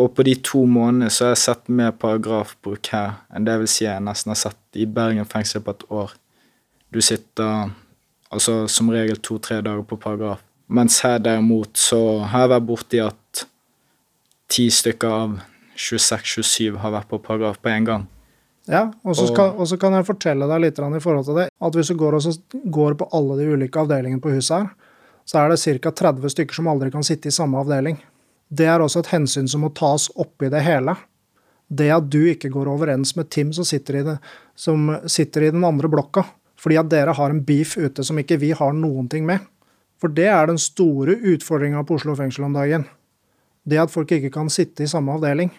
og 0.00 0.14
på 0.16 0.24
de 0.24 0.34
to 0.44 0.62
månedene 0.68 1.10
så 1.12 1.26
har 1.26 1.34
jeg 1.34 1.42
sett 1.42 1.72
mer 1.72 1.92
paragrafbruk 1.92 2.88
her 2.92 3.18
enn 3.34 3.44
det 3.44 3.58
vil 3.60 3.68
si 3.68 3.84
jeg 3.84 4.00
nesten 4.04 4.32
har 4.32 4.38
sett 4.40 4.80
i 4.80 4.86
Bergen 4.88 5.28
fengsel 5.28 5.64
på 5.64 5.74
et 5.74 5.84
år. 5.92 6.14
Du 6.90 7.00
sitter 7.04 7.72
altså 8.30 8.62
som 8.70 8.88
regel 8.92 9.20
to-tre 9.20 9.60
dager 9.64 9.84
på 9.84 9.98
paragraf. 10.00 10.40
Mens 10.70 11.00
her 11.04 11.18
derimot 11.18 11.76
så 11.78 12.22
har 12.30 12.46
jeg 12.46 12.52
vært 12.54 12.68
borti 12.68 13.02
at 13.02 13.44
ti 14.50 14.68
stykker 14.70 15.16
av 15.16 15.36
26-27 15.76 16.78
har 16.80 16.94
vært 16.94 17.10
på 17.10 17.20
paragraf 17.24 17.58
på 17.60 17.72
én 17.72 17.88
gang. 17.88 18.06
Ja, 18.70 18.84
og 19.02 19.16
så, 19.18 19.26
og 19.34 19.66
så 19.66 19.76
kan 19.80 19.96
jeg 19.96 20.06
fortelle 20.06 20.46
deg 20.46 20.62
litt 20.62 20.78
i 20.78 21.02
forhold 21.02 21.26
til 21.26 21.40
det, 21.40 21.48
at 21.50 21.76
hvis 21.76 21.90
du 21.90 21.96
går, 21.98 22.16
går 22.70 22.96
på 23.00 23.08
alle 23.16 23.40
de 23.40 23.48
ulike 23.50 23.82
avdelingene 23.82 24.22
på 24.22 24.30
huset 24.36 24.60
her, 24.60 24.68
så 25.26 25.42
er 25.42 25.50
det 25.50 25.60
ca. 25.82 25.90
30 25.90 26.32
stykker 26.34 26.54
som 26.54 26.68
aldri 26.70 26.90
kan 26.94 27.06
sitte 27.06 27.30
i 27.30 27.34
samme 27.34 27.58
avdeling. 27.58 27.98
Det 28.50 28.66
er 28.66 28.82
også 28.82 29.02
et 29.02 29.12
hensyn 29.12 29.48
som 29.50 29.64
må 29.64 29.72
tas 29.74 30.08
oppi 30.18 30.50
det 30.50 30.62
hele. 30.66 30.94
Det 31.70 31.90
at 31.94 32.06
du 32.10 32.20
ikke 32.26 32.50
går 32.50 32.70
overens 32.70 33.14
med 33.18 33.30
Tim 33.30 33.52
som 33.54 33.66
sitter 33.66 34.00
i, 34.00 34.04
det, 34.06 34.16
som 34.58 34.88
sitter 35.06 35.46
i 35.46 35.52
den 35.54 35.66
andre 35.66 35.90
blokka, 35.90 36.24
fordi 36.58 36.78
at 36.80 36.90
dere 36.90 37.14
har 37.14 37.30
en 37.30 37.42
beef 37.46 37.76
ute 37.78 38.04
som 38.06 38.18
ikke 38.18 38.40
vi 38.42 38.50
har 38.58 38.74
noen 38.74 39.10
ting 39.10 39.26
med. 39.26 39.42
For 40.00 40.10
det 40.14 40.26
er 40.32 40.48
den 40.48 40.58
store 40.58 41.14
utfordringa 41.34 41.82
på 41.86 41.98
Oslo 41.98 42.16
fengsel 42.18 42.46
om 42.48 42.56
dagen. 42.56 42.86
Det 43.66 43.78
at 43.82 43.92
folk 43.92 44.10
ikke 44.16 44.32
kan 44.34 44.50
sitte 44.50 44.86
i 44.86 44.90
samme 44.90 45.14
avdeling. 45.14 45.52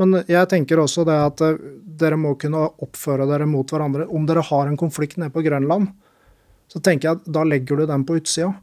Men 0.00 0.18
jeg 0.26 0.50
tenker 0.50 0.80
også 0.82 1.04
det 1.06 1.14
at 1.14 1.42
eh, 1.46 1.58
dere 2.00 2.18
må 2.18 2.34
kunne 2.40 2.66
oppføre 2.82 3.28
dere 3.30 3.46
mot 3.46 3.70
hverandre. 3.70 4.08
Om 4.10 4.26
dere 4.26 4.42
har 4.42 4.66
en 4.66 4.78
konflikt 4.78 5.20
nede 5.20 5.30
på 5.34 5.44
Grønland, 5.46 5.92
så 6.70 6.80
tenker 6.82 7.08
jeg 7.08 7.20
at 7.20 7.28
da 7.36 7.44
legger 7.46 7.82
du 7.82 7.86
den 7.86 8.06
på 8.06 8.18
utsida. 8.18 8.54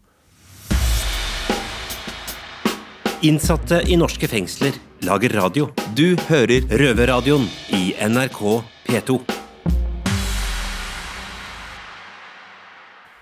Innsatte 3.21 3.83
i 3.85 3.95
norske 4.01 4.27
fengsler 4.27 4.75
lager 5.05 5.35
radio. 5.37 5.67
Du 5.95 6.17
hører 6.27 6.65
Røverradioen 6.81 7.45
i 7.77 7.93
NRK 8.01 8.41
P2. 8.89 9.19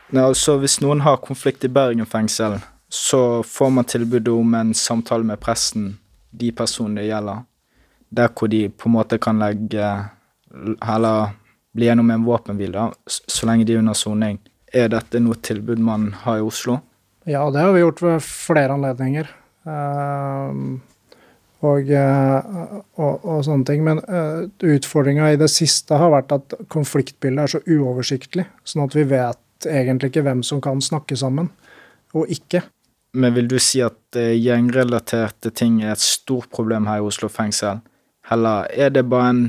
Ja, 0.09 0.25
altså 0.25 0.57
Hvis 0.57 0.79
noen 0.81 1.03
har 1.05 1.19
konflikt 1.21 1.67
i 1.67 1.69
Bergen 1.69 2.07
fengsel, 2.09 2.57
så 2.89 3.43
får 3.45 3.69
man 3.75 3.85
tilbud 3.85 4.31
om 4.33 4.55
en 4.57 4.73
samtale 4.73 5.27
med 5.27 5.37
presten, 5.43 5.99
de 6.31 6.49
personene 6.55 7.03
det 7.03 7.11
gjelder, 7.11 7.43
der 8.09 8.31
hvor 8.33 8.49
de 8.51 8.67
på 8.69 8.89
en 8.89 8.95
måte 8.97 9.19
kan 9.21 9.39
legge 9.41 9.85
Eller 10.81 11.35
bli 11.77 11.85
gjennom 11.85 12.09
en 12.09 12.23
våpenhvile, 12.25 12.73
da, 12.73 12.91
så 13.05 13.45
lenge 13.45 13.67
de 13.69 13.75
er 13.75 13.83
under 13.83 13.93
soning. 13.93 14.39
Er 14.73 14.87
dette 14.89 15.19
noe 15.21 15.37
tilbud 15.37 15.77
man 15.77 16.07
har 16.23 16.39
i 16.39 16.45
Oslo? 16.45 16.79
Ja, 17.29 17.43
det 17.53 17.61
har 17.61 17.75
vi 17.75 17.83
gjort 17.83 18.01
ved 18.01 18.23
flere 18.25 18.73
anledninger. 18.73 19.29
Uh, 19.69 20.79
og, 21.59 21.91
eh, 21.91 22.49
og, 22.95 23.25
og 23.25 23.43
sånne 23.45 23.67
ting. 23.67 23.83
Men 23.85 24.01
uh, 24.07 24.47
utfordringa 24.63 25.33
i 25.33 25.39
det 25.39 25.49
siste 25.51 25.97
har 25.99 26.13
vært 26.13 26.33
at 26.35 26.57
konfliktbildet 26.71 27.43
er 27.43 27.53
så 27.53 27.61
uoversiktlig, 27.67 28.47
sånn 28.63 28.85
at 28.85 28.95
vi 28.95 29.05
vet 29.09 29.69
egentlig 29.69 30.13
ikke 30.13 30.23
hvem 30.27 30.43
som 30.45 30.61
kan 30.63 30.81
snakke 30.83 31.17
sammen, 31.19 31.51
og 32.15 32.31
ikke. 32.31 32.63
Men 33.19 33.33
vil 33.35 33.49
du 33.49 33.57
si 33.61 33.81
at 33.83 34.17
eh, 34.17 34.35
gjengrelaterte 34.37 35.51
ting 35.51 35.79
er 35.81 35.95
et 35.95 36.03
stort 36.03 36.47
problem 36.53 36.85
her 36.87 37.01
i 37.01 37.07
Oslo 37.09 37.27
fengsel? 37.31 37.81
Eller 38.31 38.69
er 38.71 38.93
det 38.93 39.05
bare 39.09 39.29
en 39.33 39.43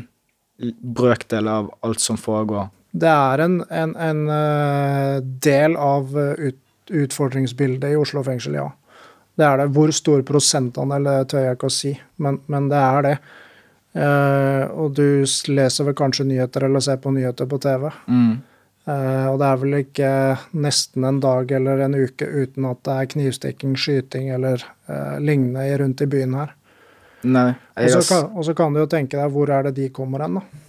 brøkdel 0.80 1.49
av 1.49 1.70
alt 1.87 2.00
som 2.00 2.18
foregår? 2.20 2.68
Det 2.90 3.10
er 3.10 3.44
en, 3.44 3.60
en, 3.70 3.94
en 3.96 4.22
eh, 4.34 5.16
del 5.44 5.76
av 5.78 6.16
eh, 6.18 6.50
ut, 6.50 6.58
utfordringsbildet 6.90 7.92
i 7.92 7.99
Oslo 8.00 8.25
fengsel, 8.26 8.58
ja. 8.58 8.66
Det 9.38 9.46
er 9.46 9.60
det. 9.60 9.68
Hvor 9.76 9.92
stor 9.94 10.25
prosentandel, 10.26 11.06
det 11.06 11.30
tør 11.30 11.46
jeg 11.46 11.56
ikke 11.56 11.70
å 11.70 11.75
si, 11.75 11.94
men, 12.20 12.40
men 12.50 12.66
det 12.72 12.80
er 12.80 13.06
det. 13.06 13.14
Eh, 13.92 14.64
og 14.70 14.94
du 14.99 15.25
leser 15.50 15.88
vel 15.88 15.96
kanskje 15.99 16.28
nyheter 16.28 16.66
eller 16.66 16.82
ser 16.84 17.00
på 17.02 17.12
nyheter 17.14 17.49
på 17.50 17.58
TV. 17.62 17.88
Mm. 18.10 18.32
Eh, 18.90 19.26
og 19.30 19.38
det 19.40 19.49
er 19.49 19.60
vel 19.62 19.78
ikke 19.80 20.12
nesten 20.66 21.06
en 21.06 21.20
dag 21.22 21.50
eller 21.56 21.84
en 21.87 21.96
uke 21.99 22.26
uten 22.26 22.68
at 22.70 22.82
det 22.87 22.96
er 22.96 23.10
knivstikking, 23.14 23.76
skyting 23.78 24.30
eller 24.34 24.62
eh, 24.88 25.18
lignende 25.22 25.66
rundt 25.82 26.04
i 26.04 26.10
byen 26.10 26.37
her. 26.38 26.54
Nei, 27.22 27.52
Og 27.76 28.04
så 28.04 28.20
kan, 28.32 28.54
kan 28.56 28.76
du 28.76 28.80
jo 28.80 28.90
tenke 28.90 29.18
deg 29.20 29.32
hvor 29.34 29.50
er 29.52 29.68
det 29.68 29.74
de 29.76 29.88
kommer 29.92 30.24
hen, 30.24 30.40
da. 30.40 30.60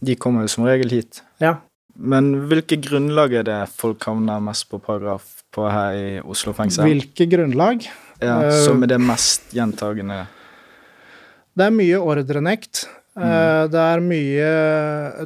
de 0.00 0.16
kommer 0.18 0.46
jo 0.46 0.52
som 0.52 0.66
regel 0.66 0.90
hit. 0.90 1.22
Ja. 1.42 1.58
Men 2.00 2.32
hvilke 2.50 2.78
grunnlag 2.80 3.34
er 3.40 3.44
det 3.46 3.58
folk 3.76 4.04
havner 4.08 4.40
mest 4.42 4.68
på 4.70 4.80
paragraf 4.82 5.42
på 5.54 5.66
her 5.70 5.98
i 5.98 6.06
Oslo 6.22 6.54
fengsel? 6.56 6.86
Hvilke 6.88 7.26
grunnlag? 7.30 7.84
ja, 8.20 8.36
eh, 8.46 8.56
som 8.64 8.82
er 8.82 8.94
det 8.94 9.00
mest 9.02 9.52
gjentagende? 9.56 10.24
Det 11.56 11.66
er 11.66 11.74
mye 11.74 12.00
ordrenekt. 12.00 12.86
Mm. 13.18 13.70
Det 13.72 13.80
er 13.82 14.02
mye 14.04 14.50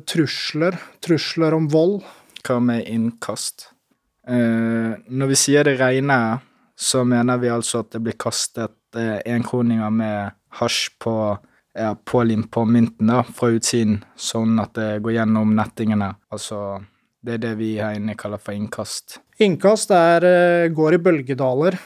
trusler. 0.08 0.78
Trusler 1.04 1.54
om 1.54 1.68
vold. 1.70 2.00
Hva 2.44 2.58
med 2.62 2.88
innkast? 2.90 3.68
Eh, 4.26 4.94
når 5.08 5.30
vi 5.30 5.38
sier 5.38 5.66
det 5.68 5.76
regner, 5.80 6.40
så 6.74 7.04
mener 7.06 7.38
vi 7.38 7.52
altså 7.52 7.84
at 7.84 7.92
det 7.94 8.02
blir 8.02 8.16
kastet 8.18 8.74
eh, 8.96 9.20
enkroninger 9.36 9.92
med 9.94 10.34
hasj 10.60 10.94
på 11.02 11.14
ja, 11.74 11.96
pålimt 12.04 12.50
på 12.50 12.64
mynten 12.64 13.10
da, 13.10 13.22
fra 13.22 13.50
utsiden, 13.54 14.02
sånn 14.16 14.58
at 14.62 14.76
det 14.78 15.00
går 15.04 15.16
gjennom 15.18 15.54
nettingene. 15.56 16.12
Altså, 16.34 16.78
det 17.24 17.38
er 17.38 17.42
det 17.48 17.54
vi 17.58 17.74
her 17.80 17.96
inne 17.98 18.14
kaller 18.18 18.42
for 18.42 18.54
innkast. 18.54 19.18
Innkast 19.42 19.90
er, 19.94 20.24
eh, 20.28 20.68
går 20.70 20.94
i 20.94 21.02
bølgedaler. 21.02 21.78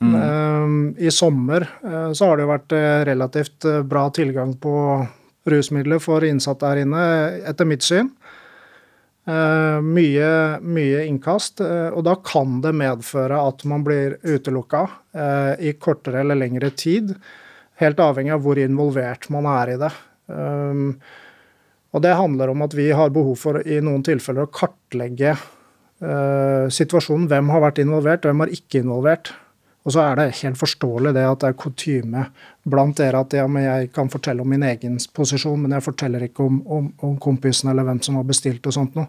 Mm. 0.00 0.14
Eh, 0.16 1.06
I 1.06 1.10
sommer 1.12 1.68
eh, 1.84 2.12
så 2.12 2.26
har 2.26 2.36
det 2.36 2.46
jo 2.46 2.52
vært 2.54 2.72
eh, 2.72 3.02
relativt 3.04 3.66
bra 3.84 4.06
tilgang 4.16 4.54
på 4.56 4.74
rusmidler 5.50 6.00
for 6.00 6.24
innsatte 6.24 6.68
her 6.68 6.80
inne, 6.82 7.04
etter 7.48 7.68
mitt 7.68 7.84
syn. 7.84 8.08
Eh, 9.28 9.78
mye, 9.84 10.32
mye 10.64 11.04
innkast, 11.06 11.60
og 11.60 12.02
da 12.08 12.16
kan 12.24 12.58
det 12.64 12.72
medføre 12.74 13.38
at 13.50 13.62
man 13.68 13.84
blir 13.86 14.16
utelukka 14.24 14.86
i 15.60 15.74
kortere 15.78 16.24
eller 16.24 16.38
lengre 16.38 16.70
tid. 16.72 17.14
Helt 17.80 18.00
avhengig 18.02 18.34
av 18.34 18.44
hvor 18.44 18.60
involvert 18.60 19.28
man 19.32 19.48
er 19.48 19.74
i 19.74 19.80
det. 19.80 19.90
Um, 20.30 20.94
og 21.90 22.04
det 22.04 22.14
handler 22.14 22.52
om 22.52 22.62
at 22.62 22.74
vi 22.76 22.90
har 22.94 23.12
behov 23.14 23.38
for 23.40 23.60
i 23.64 23.80
noen 23.82 24.04
tilfeller 24.06 24.46
å 24.46 24.52
kartlegge 24.54 25.34
uh, 25.34 26.66
situasjonen. 26.70 27.28
Hvem 27.30 27.50
har 27.54 27.64
vært 27.64 27.80
involvert, 27.82 28.28
hvem 28.28 28.44
har 28.44 28.52
ikke 28.54 28.84
involvert. 28.84 29.32
Og 29.80 29.94
så 29.94 30.02
er 30.04 30.18
det 30.18 30.26
helt 30.42 30.60
forståelig 30.60 31.14
det 31.16 31.24
at 31.24 31.40
det 31.40 31.50
er 31.50 31.58
kutyme 31.58 32.24
blant 32.68 32.98
dere 33.00 33.22
at 33.24 33.32
ja, 33.32 33.46
jeg 33.48 33.88
kan 33.96 34.10
fortelle 34.12 34.44
om 34.44 34.50
min 34.52 34.64
egen 34.68 34.98
posisjon, 35.16 35.62
men 35.62 35.72
jeg 35.72 35.86
forteller 35.86 36.26
ikke 36.26 36.44
om, 36.44 36.60
om, 36.68 36.90
om 37.06 37.14
kompisen 37.22 37.72
eller 37.72 37.88
hvem 37.88 38.02
som 38.04 38.18
har 38.20 38.28
bestilt 38.28 38.68
og 38.68 38.76
sånt 38.76 38.98
noe. 38.98 39.08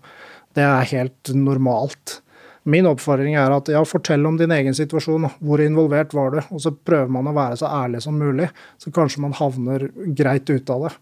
Det 0.56 0.64
er 0.64 0.88
helt 0.94 1.34
normalt. 1.36 2.22
Min 2.64 2.86
oppfordring 2.86 3.34
er 3.42 3.54
at 3.56 3.72
ja, 3.74 3.82
fortell 3.88 4.26
om 4.30 4.36
din 4.38 4.52
egen 4.54 4.76
situasjon. 4.78 5.26
Hvor 5.42 5.64
involvert 5.64 6.14
var 6.14 6.36
du? 6.36 6.42
Og 6.54 6.62
så 6.62 6.74
prøver 6.74 7.10
man 7.14 7.32
å 7.32 7.34
være 7.34 7.58
så 7.58 7.72
ærlig 7.74 8.04
som 8.06 8.20
mulig, 8.22 8.52
så 8.78 8.94
kanskje 8.94 9.24
man 9.24 9.34
havner 9.38 9.88
greit 10.18 10.50
ut 10.52 10.70
av 10.74 10.86
det. 10.86 10.94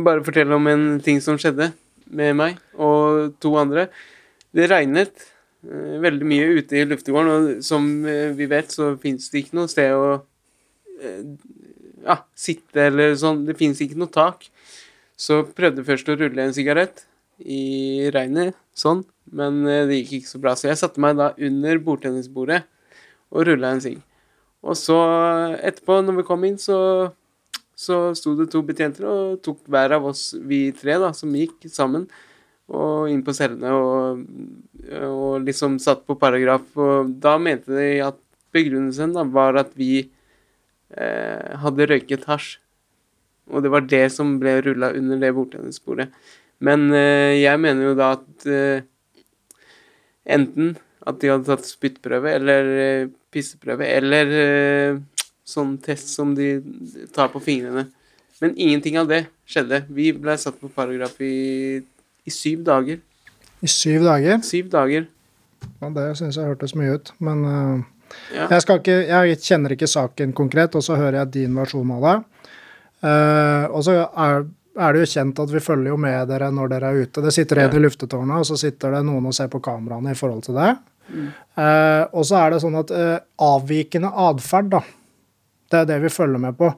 Bare 0.00 0.24
fortell 0.24 0.54
om 0.56 0.70
en 0.72 0.86
ting 1.04 1.20
som 1.20 1.36
skjedde 1.40 1.74
med 2.16 2.38
meg 2.38 2.56
og 2.80 3.34
to 3.42 3.52
andre. 3.60 3.90
Det 4.52 4.70
regnet 4.72 5.12
eh, 5.20 6.00
veldig 6.00 6.28
mye 6.28 6.48
ute 6.56 6.80
i 6.80 6.86
luftegården, 6.88 7.32
og 7.32 7.64
som 7.66 7.88
eh, 8.08 8.32
vi 8.36 8.48
vet, 8.48 8.72
så 8.72 8.94
fins 9.00 9.28
det 9.32 9.44
ikke 9.44 9.60
noe 9.60 9.68
sted 9.72 9.92
å 9.92 10.08
eh, 11.04 11.20
ja, 12.06 12.22
sitte 12.32 12.88
eller 12.88 13.12
sånn. 13.20 13.44
Det 13.48 13.58
fins 13.60 13.84
ikke 13.84 14.00
noe 14.00 14.12
tak. 14.12 14.48
Så 15.20 15.42
prøvde 15.52 15.84
først 15.84 16.08
å 16.08 16.16
rulle 16.16 16.48
en 16.48 16.56
sigarett 16.56 17.04
i 17.44 18.10
regnet, 18.14 18.56
sånn, 18.76 19.02
men 19.32 19.62
eh, 19.66 19.86
det 19.88 20.02
gikk 20.02 20.20
ikke 20.20 20.32
så 20.32 20.42
bra. 20.42 20.54
Så 20.58 20.68
jeg 20.70 20.80
satte 20.80 21.02
meg 21.02 21.18
da 21.18 21.32
under 21.36 21.82
bordtennisbordet 21.84 22.62
og 23.32 23.48
rulla 23.48 23.72
en 23.74 23.82
sigg. 23.84 23.98
Og 24.62 24.78
så 24.78 24.98
etterpå, 25.58 25.98
når 26.04 26.20
vi 26.20 26.28
kom 26.28 26.44
inn, 26.46 26.60
så 26.60 26.78
så 27.82 28.12
sto 28.14 28.34
det 28.38 28.50
to 28.52 28.62
betjenter 28.66 29.06
og 29.08 29.40
tok 29.44 29.62
hver 29.70 29.96
av 29.96 30.04
oss, 30.12 30.32
vi 30.38 30.66
tre, 30.76 30.98
da, 31.02 31.10
som 31.16 31.32
gikk 31.34 31.66
sammen, 31.72 32.06
og 32.72 33.10
inn 33.10 33.24
på 33.26 33.34
cellene 33.36 33.72
og, 33.74 34.20
og 35.02 35.42
liksom 35.46 35.78
satt 35.82 36.04
på 36.06 36.16
paragraf. 36.20 36.64
Og 36.78 37.14
da 37.22 37.36
mente 37.42 37.74
de 37.74 37.88
at 38.04 38.18
begrunnelsen 38.54 39.16
da 39.16 39.24
var 39.26 39.58
at 39.60 39.72
vi 39.78 40.04
eh, 40.94 41.48
hadde 41.64 41.88
røyket 41.90 42.28
hasj. 42.30 42.54
Og 43.52 43.64
det 43.64 43.72
var 43.74 43.84
det 43.90 44.06
som 44.14 44.36
ble 44.40 44.60
rulla 44.64 44.92
under 44.96 45.18
det 45.20 45.32
bordtennisbordet. 45.36 46.06
Men 46.62 46.88
eh, 46.94 47.40
jeg 47.42 47.60
mener 47.62 47.90
jo 47.90 47.94
da 47.98 48.12
at 48.16 48.46
eh, 48.46 48.84
enten 50.36 50.76
at 51.02 51.18
de 51.18 51.32
hadde 51.32 51.48
tatt 51.48 51.66
spyttprøve 51.66 52.36
eller 52.38 52.70
eh, 52.78 53.08
pisseprøve, 53.32 53.88
eller 53.88 55.00
sånn 55.48 55.78
test 55.82 56.12
som 56.12 56.34
de 56.36 56.54
tar 57.14 57.32
på 57.32 57.40
fingrene. 57.42 57.86
Men 58.42 58.52
ingenting 58.58 58.98
av 59.00 59.08
det 59.10 59.24
skjedde. 59.48 59.84
Vi 59.94 60.10
ble 60.18 60.34
satt 60.40 60.58
på 60.60 60.70
paragraf 60.74 61.16
i, 61.24 61.80
i 62.26 62.32
syv 62.34 62.64
dager. 62.66 63.00
I 63.62 63.70
syv 63.70 64.04
dager. 64.08 64.40
Syv 64.44 64.70
dager. 64.72 65.06
Ja, 65.80 65.90
det 65.94 66.06
syns 66.18 66.38
jeg 66.38 66.50
hørtes 66.50 66.74
mye 66.78 66.96
ut, 66.98 67.12
men 67.22 67.44
uh, 67.46 67.82
Ja. 68.34 68.48
jeg, 68.50 68.64
ikke, 68.66 68.96
jeg 69.08 69.38
kjenner 69.40 69.72
ikke 69.72 69.88
saken 69.88 70.34
konkret, 70.36 70.74
og 70.76 70.82
så 70.84 70.98
hører 70.98 71.22
jeg 71.22 71.32
din 71.38 71.54
versjon 71.56 71.94
av 71.94 72.02
det. 72.04 72.16
Uh, 73.02 73.64
og 73.72 73.84
så 73.86 73.94
er, 74.04 74.44
er 74.78 74.94
det 74.94 75.02
jo 75.02 75.10
kjent 75.14 75.42
at 75.42 75.50
vi 75.52 75.60
følger 75.60 75.92
jo 75.92 75.98
med 76.00 76.30
dere 76.30 76.48
når 76.54 76.72
dere 76.72 76.92
er 76.92 77.04
ute. 77.04 77.24
Det 77.24 77.34
sitter 77.34 77.64
en 77.64 77.76
i 77.76 77.82
luftetårnet, 77.82 78.38
og 78.40 78.48
så 78.48 78.56
sitter 78.60 78.96
det 78.96 79.02
noen 79.08 79.28
og 79.28 79.36
ser 79.36 79.50
på 79.52 79.60
kameraene 79.64 80.14
i 80.14 80.18
forhold 80.18 80.46
til 80.46 80.56
det. 80.56 80.70
Eh, 81.12 82.04
og 82.12 82.24
så 82.24 82.38
er 82.40 82.54
det 82.54 82.62
sånn 82.62 82.78
at 82.80 82.94
eh, 82.96 83.18
avvikende 83.44 84.12
atferd, 84.28 84.72
da, 84.72 84.80
det 85.72 85.82
er 85.82 85.92
det 85.92 86.00
vi 86.06 86.12
følger 86.12 86.42
med 86.42 86.56
på. 86.58 86.72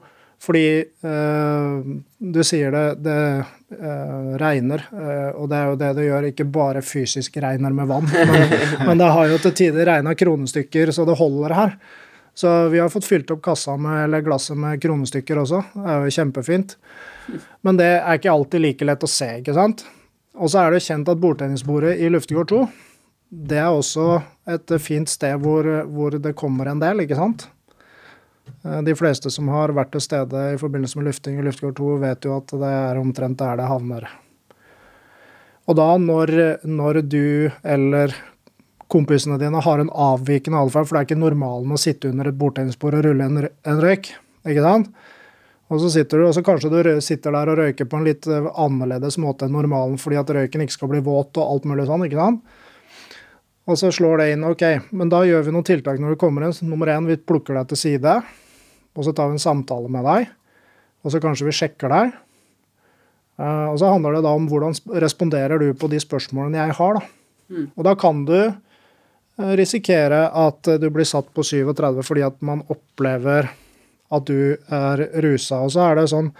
Fordi 0.45 0.65
eh, 0.83 1.75
du 2.17 2.41
sier 2.45 2.73
det, 2.75 2.85
det 3.05 3.19
eh, 3.79 4.31
regner, 4.41 4.83
eh, 4.91 5.29
og 5.31 5.47
det 5.49 5.57
er 5.57 5.69
jo 5.69 5.77
det 5.79 5.91
det 5.97 6.07
gjør, 6.09 6.27
ikke 6.29 6.47
bare 6.57 6.83
fysisk 6.85 7.39
regner 7.41 7.73
med 7.73 7.87
vann, 7.89 8.09
men, 8.31 8.57
men 8.83 9.01
det 9.01 9.11
har 9.15 9.31
jo 9.31 9.39
til 9.45 9.55
tider 9.63 9.89
regna 9.89 10.13
kronestykker 10.17 10.91
så 10.93 11.07
det 11.07 11.17
holder 11.21 11.55
her. 11.55 11.77
Så 12.35 12.51
vi 12.67 12.81
har 12.83 12.91
fått 12.91 13.07
fylt 13.07 13.31
opp 13.31 13.45
kassa 13.45 13.77
med, 13.79 14.09
eller 14.09 14.23
glasset 14.25 14.59
med 14.59 14.81
kronestykker 14.83 15.39
også. 15.39 15.61
Det 15.71 15.91
er 15.93 16.01
jo 16.03 16.15
kjempefint. 16.17 16.75
Men 17.65 17.79
det 17.79 17.91
er 17.97 18.17
ikke 18.19 18.33
alltid 18.33 18.63
like 18.63 18.87
lett 18.87 19.05
å 19.05 19.09
se, 19.09 19.29
ikke 19.41 19.55
sant. 19.57 19.85
Og 20.35 20.51
så 20.51 20.65
er 20.65 20.75
det 20.75 20.83
kjent 20.83 21.09
at 21.11 21.21
bordtennisbordet 21.21 21.95
i 22.03 22.09
Luftegård 22.11 22.51
2, 22.51 22.61
det 23.35 23.57
er 23.59 23.71
også 23.73 24.19
et 24.51 24.73
fint 24.83 25.09
sted 25.09 25.39
hvor, 25.41 25.67
hvor 25.91 26.15
det 26.21 26.35
kommer 26.37 26.69
en 26.71 26.81
del, 26.81 27.03
ikke 27.03 27.17
sant. 27.19 27.47
Eh, 28.65 28.81
De 28.85 28.95
fleste 28.97 29.31
som 29.33 29.49
har 29.53 29.73
vært 29.75 29.93
til 29.95 30.03
stede 30.03 30.43
i 30.53 30.59
forbindelse 30.61 30.99
med 30.99 31.09
lufting 31.09 31.39
i 31.39 31.45
Luftgård 31.45 31.77
2, 31.79 31.89
vet 32.03 32.27
jo 32.27 32.37
at 32.37 32.53
det 32.53 32.71
er 32.77 33.01
omtrent 33.01 33.39
der 33.41 33.59
det 33.59 33.71
havner. 33.71 34.07
Og 35.65 35.77
da, 35.79 35.89
når, 35.97 36.31
når 36.69 37.01
du 37.09 37.49
eller 37.65 38.13
kompisene 38.91 39.39
dine 39.41 39.63
har 39.65 39.81
en 39.81 39.89
avvikende 39.89 40.61
atferd, 40.61 40.85
for 40.85 40.93
det 40.93 41.01
er 41.01 41.07
ikke 41.09 41.23
normalen 41.23 41.73
å 41.73 41.81
sitte 41.81 42.11
under 42.11 42.29
et 42.29 42.37
bordtennisbord 42.37 42.99
og 42.99 43.07
rulle 43.07 43.25
en, 43.25 43.47
en 43.49 43.81
røyk, 43.81 44.11
ikke 44.45 44.65
sant? 44.65 44.91
Og 45.73 45.81
så 45.81 45.89
sitter 45.89 46.21
du, 46.21 46.27
og 46.27 46.35
så 46.37 46.43
kanskje 46.45 46.69
du 46.69 46.89
sitter 47.01 47.33
der 47.33 47.49
og 47.49 47.57
røyker 47.57 47.87
på 47.89 47.97
en 47.97 48.05
litt 48.05 48.27
eh, 48.29 48.49
annerledes 48.61 49.17
måte 49.21 49.47
enn 49.47 49.55
normalen 49.55 49.97
fordi 50.01 50.19
at 50.21 50.29
røyken 50.37 50.61
ikke 50.61 50.75
skal 50.75 50.91
bli 50.91 51.01
våt 51.05 51.39
og 51.41 51.55
alt 51.55 51.65
mulig 51.69 51.87
sånn, 51.89 52.05
ikke 52.05 52.21
sant? 52.21 52.43
Og 53.65 53.79
så 53.81 53.89
slår 53.93 54.21
det 54.21 54.27
inn 54.35 54.45
ok, 54.45 54.63
men 54.93 55.09
da 55.09 55.23
gjør 55.25 55.47
vi 55.47 55.53
noen 55.55 55.65
tiltak 55.65 55.97
når 56.01 56.13
du 56.13 56.19
kommer 56.21 56.45
inn. 56.45 56.53
Nummer 56.69 56.91
én, 56.93 57.07
vi 57.09 57.17
plukker 57.17 57.57
deg 57.57 57.71
til 57.71 57.79
side. 57.81 58.13
Og 58.93 59.07
så 59.07 59.13
tar 59.15 59.31
vi 59.31 59.39
en 59.39 59.41
samtale 59.41 59.89
med 59.89 60.05
deg. 60.05 60.27
Og 61.01 61.13
så 61.13 61.21
kanskje 61.23 61.47
vi 61.47 61.55
sjekker 61.57 61.89
deg. 61.89 62.13
Uh, 63.41 63.73
og 63.73 63.79
så 63.81 63.89
handler 63.89 64.15
det 64.15 64.21
da 64.27 64.35
om 64.37 64.45
hvordan 64.47 64.77
responderer 65.01 65.59
du 65.59 65.71
på 65.75 65.89
de 65.91 65.97
spørsmålene 65.99 66.61
jeg 66.61 66.77
har, 66.77 66.99
da. 66.99 67.09
Mm. 67.49 67.65
Og 67.73 67.87
da 67.89 67.95
kan 67.99 68.21
du 68.29 68.37
uh, 68.45 69.51
risikere 69.57 70.21
at 70.29 70.69
du 70.79 70.87
blir 70.93 71.09
satt 71.09 71.33
på 71.33 71.43
37 71.43 72.05
fordi 72.05 72.23
at 72.29 72.37
man 72.45 72.61
opplever 72.69 73.49
at 74.13 74.27
du 74.29 74.55
er 74.55 75.03
rusa. 75.23 75.63
Og 75.65 75.73
så 75.75 75.89
er 75.89 75.99
det 76.01 76.11
sånn 76.13 76.31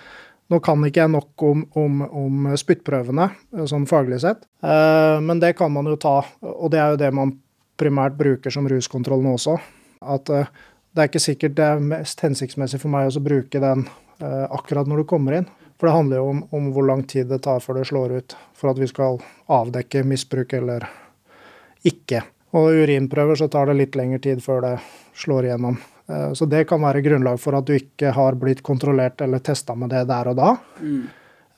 Nå 0.54 0.60
kan 0.62 0.78
ikke 0.86 1.02
jeg 1.02 1.10
nok 1.10 1.42
om, 1.42 1.64
om, 1.74 2.02
om 2.06 2.44
spyttprøvene, 2.54 3.24
sånn 3.66 3.88
faglig 3.90 4.20
sett, 4.22 4.44
uh, 4.62 5.18
men 5.18 5.40
det 5.42 5.56
kan 5.58 5.72
man 5.74 5.90
jo 5.90 5.96
ta. 5.98 6.20
Og 6.46 6.70
det 6.70 6.78
er 6.78 6.94
jo 6.94 7.00
det 7.02 7.10
man 7.18 7.32
primært 7.82 8.14
bruker 8.20 8.54
som 8.54 8.68
ruskontroll 8.70 9.26
nå 9.26 9.34
også. 9.40 9.56
At 10.06 10.30
det 10.30 11.02
er 11.02 11.10
ikke 11.10 11.24
sikkert 11.24 11.56
det 11.58 11.66
er 11.66 11.82
mest 11.82 12.22
hensiktsmessig 12.22 12.78
for 12.84 12.94
meg 12.94 13.10
å 13.10 13.24
bruke 13.26 13.58
den 13.58 13.88
akkurat 14.22 14.86
når 14.86 15.02
du 15.02 15.08
kommer 15.10 15.40
inn. 15.40 15.50
For 15.80 15.90
det 15.90 15.96
handler 15.96 16.22
jo 16.22 16.28
om, 16.30 16.44
om, 16.52 16.70
hvor 16.72 16.88
lang 16.88 17.04
tid 17.04 17.28
det 17.28 17.42
tar 17.44 17.60
før 17.60 17.82
det 17.82 17.88
slår 17.90 18.14
ut, 18.20 18.38
for 18.56 18.72
at 18.72 18.80
vi 18.80 18.88
skal 18.88 19.20
avdekke 19.52 20.06
misbruk 20.08 20.56
eller 20.56 20.88
ikke. 21.86 22.24
Og 22.56 22.72
urinprøver 22.86 23.42
så 23.42 23.50
tar 23.52 23.68
det 23.70 23.80
litt 23.82 23.98
lengre 24.00 24.22
tid 24.24 24.44
før 24.44 24.64
det 24.64 24.78
slår 25.20 25.50
igjennom. 25.50 25.82
Eh, 26.10 26.32
så 26.34 26.46
det 26.46 26.66
kan 26.70 26.82
være 26.82 27.04
grunnlag 27.06 27.40
for 27.42 27.58
at 27.58 27.68
du 27.68 27.76
ikke 27.78 28.14
har 28.16 28.38
blitt 28.40 28.64
kontrollert 28.66 29.22
eller 29.26 29.44
testa 29.44 29.76
med 29.76 29.94
det 29.94 30.06
der 30.10 30.32
og 30.32 30.40
da. 30.40 30.56
Mm. 30.82 31.04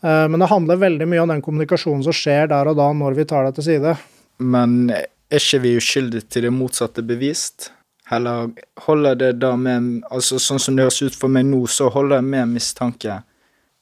Eh, 0.02 0.26
men 0.32 0.40
det 0.40 0.52
handler 0.52 0.84
veldig 0.84 1.08
mye 1.10 1.24
om 1.26 1.36
den 1.36 1.46
kommunikasjonen 1.46 2.06
som 2.08 2.16
skjer 2.16 2.52
der 2.54 2.72
og 2.72 2.78
da 2.80 2.92
når 2.94 3.18
vi 3.18 3.28
tar 3.30 3.48
det 3.48 3.58
til 3.58 3.70
side. 3.72 3.96
Men 4.38 4.92
er 4.92 5.42
ikke 5.42 5.64
vi 5.64 5.78
uskyldige 5.80 6.30
til 6.32 6.48
det 6.48 6.54
motsatte 6.56 7.04
bevist? 7.06 7.72
Heller 8.08 8.54
holder 8.86 9.18
det 9.20 9.32
da 9.42 9.50
med 9.60 10.06
Altså 10.08 10.38
sånn 10.40 10.62
som 10.64 10.78
det 10.78 10.86
høres 10.86 11.02
ut 11.04 11.18
for 11.18 11.28
meg 11.28 11.44
nå, 11.50 11.66
så 11.68 11.90
holder 11.92 12.22
det 12.22 12.30
med 12.30 12.54
mistanke 12.56 13.18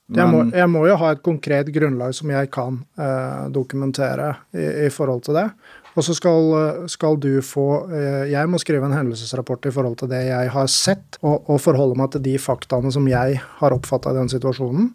men... 0.05 0.19
Jeg, 0.19 0.29
må, 0.29 0.41
jeg, 0.53 0.69
må, 0.69 0.83
jo 0.85 0.97
ha 1.01 1.11
et 1.15 1.23
konkret 1.25 1.69
grunnlag 1.73 2.13
som 2.13 2.29
jeg 2.29 2.49
kan 2.53 2.77
eh, 3.01 3.45
dokumentere 3.53 4.35
i, 4.53 4.65
i, 4.85 4.89
forhold 4.93 5.23
til 5.25 5.39
det. 5.39 5.47
Og 5.95 6.03
så 6.03 6.15
skal, 6.17 6.55
skal, 6.91 7.15
du 7.23 7.39
få 7.39 7.87
eh, 7.87 8.25
Jeg 8.33 8.51
må 8.51 8.59
skrive 8.59 8.87
en 8.87 8.95
hendelsesrapport 8.95 9.69
i 9.69 9.71
forhold 9.71 9.95
til 10.01 10.11
det 10.11 10.25
jeg 10.27 10.51
har 10.51 10.71
sett, 10.71 11.19
og, 11.23 11.47
og 11.47 11.61
forholde 11.63 11.95
meg 11.99 12.11
til 12.11 12.25
de 12.25 12.35
faktaene 12.41 12.91
som 12.91 13.07
jeg 13.07 13.39
har 13.61 13.75
oppfatta 13.75 14.11
i 14.11 14.19
den 14.19 14.31
situasjonen. 14.31 14.89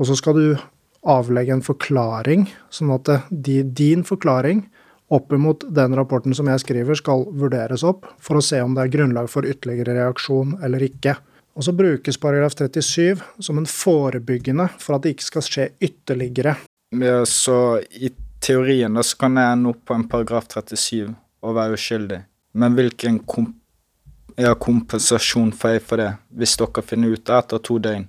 Og 0.00 0.08
så 0.08 0.16
skal 0.16 0.38
du 0.38 0.46
avlegge 1.02 1.52
en 1.52 1.64
forklaring, 1.66 2.46
sånn 2.72 2.94
at 2.94 3.10
de, 3.28 3.60
din 3.66 4.06
forklaring 4.06 4.64
opp 5.12 5.34
imot 5.34 5.66
den 5.74 5.96
rapporten 5.98 6.32
som 6.34 6.48
jeg 6.48 6.62
skriver, 6.62 6.96
skal 6.96 7.26
vurderes 7.36 7.84
opp 7.84 8.06
for 8.22 8.38
å 8.38 8.44
se 8.44 8.62
om 8.64 8.72
det 8.76 8.86
er 8.86 8.94
grunnlag 8.94 9.28
for 9.28 9.44
ytterligere 9.44 9.98
reaksjon 9.98 10.56
eller 10.64 10.86
ikke. 10.86 11.18
Og 11.52 11.66
så 11.66 11.74
brukes 11.76 12.16
paragraf 12.16 12.56
37 12.56 13.20
som 13.44 13.58
en 13.60 13.68
forebyggende 13.68 14.70
for 14.80 14.96
at 14.96 15.04
det 15.04 15.16
ikke 15.16 15.28
skal 15.28 15.44
skje 15.44 15.66
ytterligere. 15.84 16.56
Så 17.28 17.56
i 17.92 18.08
teorien 18.42 18.94
da 18.94 19.04
så 19.06 19.18
kan 19.20 19.38
jeg 19.38 19.56
ende 19.56 19.72
opp 19.72 19.84
på 19.88 19.96
en 19.96 20.06
paragraf 20.10 20.48
37 20.50 21.12
og 21.42 21.56
være 21.56 21.78
uskyldig. 21.78 22.22
Men 22.58 22.78
hvilken 22.78 23.22
komp 23.26 23.58
ja, 24.40 24.54
kompensasjon 24.56 25.50
får 25.52 25.74
jeg 25.74 25.82
for 25.84 26.00
det, 26.00 26.08
hvis 26.40 26.54
dere 26.56 26.82
finner 26.88 27.12
ut 27.12 27.30
etter 27.36 27.60
to 27.60 27.74
døgn 27.84 28.06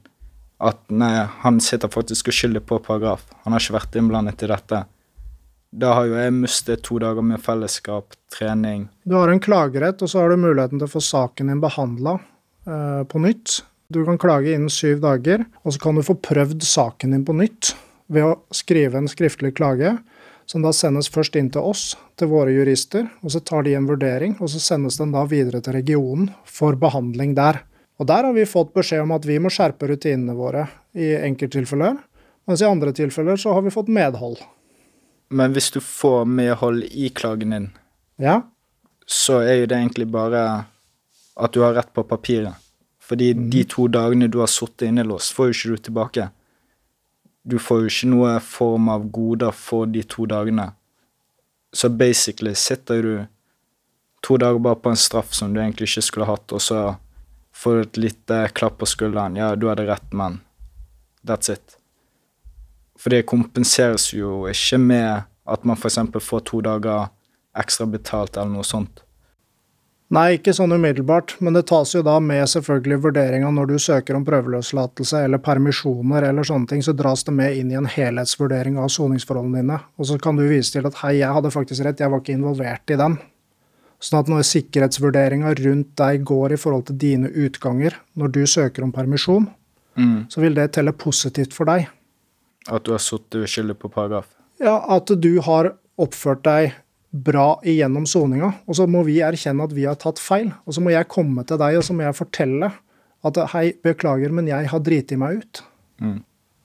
at 0.64 0.80
nei, 0.96 1.26
han 1.44 1.58
sitter 1.60 1.92
faktisk 1.92 2.30
uskyldig 2.32 2.62
på 2.64 2.78
paragraf, 2.86 3.26
han 3.44 3.52
har 3.52 3.60
ikke 3.60 3.76
vært 3.76 3.98
innblandet 4.00 4.46
i 4.46 4.48
dette. 4.48 4.80
Da 5.74 5.90
har 5.98 6.08
jo 6.08 6.16
jeg 6.16 6.36
mistet 6.38 6.86
to 6.88 7.02
dager 7.04 7.26
med 7.26 7.44
fellesskap, 7.44 8.16
trening 8.32 8.86
Du 9.04 9.18
har 9.18 9.34
en 9.34 9.44
klagerett, 9.44 10.00
og 10.00 10.10
så 10.10 10.22
har 10.22 10.32
du 10.32 10.40
muligheten 10.40 10.80
til 10.80 10.88
å 10.88 10.94
få 10.94 11.04
saken 11.04 11.52
din 11.52 11.64
behandla 11.64 12.22
Eh, 12.66 13.04
på 13.04 13.20
nytt. 13.20 13.64
Du 13.88 14.06
kan 14.06 14.18
klage 14.18 14.54
innen 14.54 14.72
syv 14.72 15.02
dager, 15.04 15.44
og 15.64 15.74
så 15.74 15.80
kan 15.84 15.98
du 15.98 16.04
få 16.06 16.16
prøvd 16.16 16.64
saken 16.64 17.12
din 17.12 17.26
på 17.28 17.36
nytt 17.36 17.74
ved 18.14 18.24
å 18.24 18.38
skrive 18.56 19.02
en 19.02 19.10
skriftlig 19.12 19.52
klage, 19.58 19.98
som 20.54 20.62
da 20.62 20.70
sendes 20.70 21.08
først 21.10 21.34
inn 21.40 21.48
til 21.50 21.66
oss, 21.66 21.96
til 22.14 22.30
våre 22.30 22.52
jurister, 22.54 23.08
og 23.26 23.32
så 23.34 23.40
tar 23.42 23.66
de 23.66 23.72
en 23.74 23.88
vurdering, 23.90 24.36
og 24.38 24.52
så 24.54 24.60
sendes 24.62 25.00
den 25.00 25.10
da 25.16 25.24
videre 25.26 25.64
til 25.66 25.74
regionen 25.74 26.28
for 26.46 26.78
behandling 26.78 27.34
der. 27.34 27.64
Og 27.98 28.06
der 28.12 28.28
har 28.28 28.36
vi 28.36 28.46
fått 28.46 28.70
beskjed 28.76 29.02
om 29.02 29.16
at 29.16 29.26
vi 29.26 29.40
må 29.42 29.50
skjerpe 29.54 29.90
rutinene 29.90 30.36
våre 30.38 30.68
i 30.94 31.16
enkelttilfeller, 31.26 31.98
mens 32.46 32.62
i 32.62 32.68
andre 32.70 32.94
tilfeller 32.94 33.40
så 33.42 33.56
har 33.58 33.66
vi 33.66 33.74
fått 33.74 33.90
medhold. 33.90 34.44
Men 35.34 35.56
hvis 35.58 35.72
du 35.74 35.80
får 35.82 36.30
medhold 36.30 36.86
i 36.86 37.10
klagen 37.10 37.56
din, 37.56 37.68
ja. 38.22 38.44
så 39.10 39.40
er 39.42 39.64
jo 39.64 39.72
det 39.72 39.80
egentlig 39.80 40.12
bare 40.14 40.44
at 41.34 41.58
du 41.58 41.64
har 41.66 41.74
rett 41.80 41.90
på 41.98 42.06
papiret. 42.06 42.54
Fordi 43.02 43.34
de 43.34 43.66
to 43.66 43.88
dagene 43.90 44.30
du 44.30 44.38
har 44.44 44.54
sittet 44.54 44.92
innelåst, 44.92 45.34
får 45.34 45.50
jo 45.50 45.58
ikke 45.58 45.74
du 45.74 45.86
tilbake. 45.90 46.30
Du 47.44 47.60
får 47.60 47.84
jo 47.84 47.92
ikke 47.92 48.10
noe 48.12 48.34
form 48.44 48.90
av 48.94 49.06
goder 49.12 49.52
for 49.52 49.90
de 49.92 50.04
to 50.08 50.26
dagene. 50.32 50.70
Så 51.74 51.90
basically 51.90 52.54
sitter 52.56 53.04
du 53.04 53.14
to 54.24 54.38
dager 54.40 54.60
bare 54.64 54.80
på 54.80 54.94
en 54.94 55.00
straff 55.00 55.34
som 55.36 55.54
du 55.54 55.60
egentlig 55.60 55.90
ikke 55.90 56.06
skulle 56.08 56.30
hatt, 56.30 56.54
og 56.56 56.62
så 56.62 56.96
får 57.54 57.76
du 57.76 57.82
et 57.82 58.02
lite 58.06 58.40
klapp 58.56 58.78
på 58.80 58.88
skulderen. 58.88 59.36
Ja, 59.36 59.56
du 59.56 59.68
hadde 59.68 59.88
rett, 59.90 60.14
men 60.14 60.40
that's 61.28 61.52
it. 61.52 61.78
For 63.00 63.12
det 63.12 63.26
kompenseres 63.28 64.14
jo 64.14 64.46
ikke 64.48 64.80
med 64.80 65.26
at 65.44 65.66
man 65.68 65.76
f.eks. 65.76 66.00
får 66.24 66.46
to 66.48 66.62
dager 66.64 67.10
ekstra 67.58 67.86
betalt 67.90 68.38
eller 68.38 68.54
noe 68.56 68.68
sånt. 68.68 69.04
Nei, 70.14 70.36
ikke 70.38 70.54
sånn 70.54 70.76
umiddelbart, 70.76 71.32
men 71.42 71.56
det 71.56 71.64
tas 71.72 71.96
jo 71.96 72.04
da 72.06 72.20
med 72.22 72.46
selvfølgelig 72.52 73.00
vurderinga 73.02 73.48
når 73.56 73.72
du 73.72 73.78
søker 73.82 74.14
om 74.14 74.26
prøveløslatelse 74.28 75.24
eller 75.26 75.42
permisjoner 75.42 76.28
eller 76.28 76.46
sånne 76.46 76.70
ting, 76.70 76.84
så 76.86 76.94
dras 76.94 77.26
det 77.26 77.34
med 77.34 77.58
inn 77.58 77.72
i 77.72 77.78
en 77.80 77.90
helhetsvurdering 77.90 78.78
av 78.78 78.92
soningsforholdene 78.94 79.64
dine. 79.64 79.80
Og 79.98 80.12
så 80.12 80.20
kan 80.22 80.38
du 80.38 80.44
vise 80.46 80.76
til 80.76 80.86
at 80.86 81.00
hei, 81.02 81.16
jeg 81.24 81.34
hadde 81.34 81.54
faktisk 81.56 81.88
rett, 81.88 82.04
jeg 82.04 82.14
var 82.14 82.22
ikke 82.22 82.36
involvert 82.38 82.94
i 82.94 83.00
den. 83.02 83.18
Sånn 84.04 84.20
at 84.20 84.30
når 84.30 84.46
sikkerhetsvurderinga 84.52 85.56
rundt 85.64 85.94
deg 86.04 86.30
går 86.30 86.54
i 86.54 86.62
forhold 86.62 86.86
til 86.92 87.02
dine 87.08 87.34
utganger 87.34 87.98
når 88.20 88.34
du 88.38 88.42
søker 88.46 88.86
om 88.86 88.94
permisjon, 88.94 89.50
mm. 89.98 90.18
så 90.30 90.46
vil 90.46 90.60
det 90.60 90.70
telle 90.78 90.94
positivt 90.94 91.58
for 91.58 91.72
deg. 91.72 91.88
At 92.70 92.86
du 92.86 92.94
har 92.94 93.02
sittet 93.02 93.48
uskyldig 93.48 93.80
på 93.82 93.90
paragraf? 93.90 94.30
Ja, 94.62 94.78
at 94.94 95.10
du 95.10 95.32
har 95.42 95.74
oppført 95.98 96.46
deg 96.46 96.78
bra 97.14 97.60
igjennom 97.62 98.06
soninga. 98.10 98.50
Og 98.66 98.78
så 98.78 98.88
må 98.90 99.04
vi 99.06 99.20
erkjenne 99.22 99.68
at 99.68 99.74
vi 99.76 99.86
har 99.86 99.98
tatt 100.02 100.22
feil. 100.22 100.50
Og 100.66 100.76
så 100.76 100.82
må 100.82 100.94
jeg 100.94 101.10
komme 101.12 101.46
til 101.48 101.60
deg 101.62 101.78
og 101.78 101.86
så 101.86 101.96
må 101.96 102.08
jeg 102.08 102.18
fortelle 102.18 102.72
at 103.24 103.40
hei, 103.54 103.68
beklager, 103.86 104.34
men 104.36 104.50
jeg 104.50 104.68
har 104.72 104.82
driti 104.84 105.18
meg 105.20 105.44
ut. 105.44 105.62
Mm. 106.04 106.18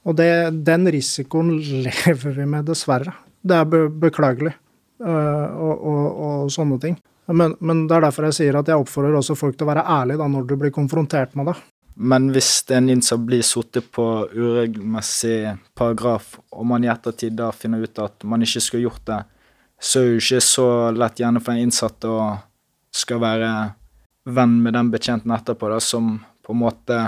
Og 0.09 0.17
det, 0.19 0.31
den 0.67 0.89
risikoen 0.91 1.53
lever 1.85 2.33
vi 2.35 2.47
med, 2.49 2.67
dessverre. 2.67 3.15
Det 3.45 3.55
er 3.55 3.69
be 3.69 3.85
beklagelig 4.09 4.55
uh, 5.05 5.47
og, 5.55 5.75
og, 5.77 6.05
og, 6.09 6.51
sånne 6.53 6.81
ting. 6.83 6.97
Men, 7.29 7.55
men, 7.61 7.85
det 7.87 7.99
er 7.99 8.07
derfor 8.09 8.27
jeg 8.31 8.39
sier 8.39 8.59
at 8.59 8.71
jeg 8.71 8.81
oppfordrer 8.81 9.19
også 9.19 9.37
folk 9.37 9.59
til 9.59 9.69
å 9.69 9.71
være 9.71 9.85
ærlige 9.85 10.23
da, 10.23 10.31
når 10.33 10.49
du 10.49 10.55
blir 10.59 10.73
konfrontert 10.75 11.37
med 11.39 11.53
det. 11.53 11.59
Men 11.99 12.31
hvis 12.33 12.63
en 12.73 12.89
innsatt 12.91 13.21
blir 13.27 13.43
sittet 13.45 13.91
på 13.95 14.07
uregelmessig 14.33 15.53
paragraf, 15.77 16.39
og 16.55 16.69
man 16.71 16.87
i 16.87 16.91
ettertid 16.91 17.37
da 17.39 17.51
finner 17.53 17.83
ut 17.85 18.01
at 18.01 18.25
man 18.27 18.43
ikke 18.47 18.63
skulle 18.65 18.87
gjort 18.87 19.05
det, 19.11 19.19
så 19.81 20.01
er 20.01 20.05
det 20.05 20.13
jo 20.13 20.23
ikke 20.23 20.45
så 20.45 20.69
lett 20.95 21.21
gjerne 21.23 21.43
for 21.43 21.55
en 21.55 21.67
innsatt 21.67 22.07
å 22.09 22.19
skal 22.95 23.21
være 23.23 23.51
venn 24.29 24.59
med 24.63 24.75
den 24.77 24.91
betjenten 24.93 25.33
etterpå, 25.35 25.71
da, 25.71 25.81
som 25.81 26.19
på 26.45 26.55
en 26.55 26.63
måte 26.65 26.99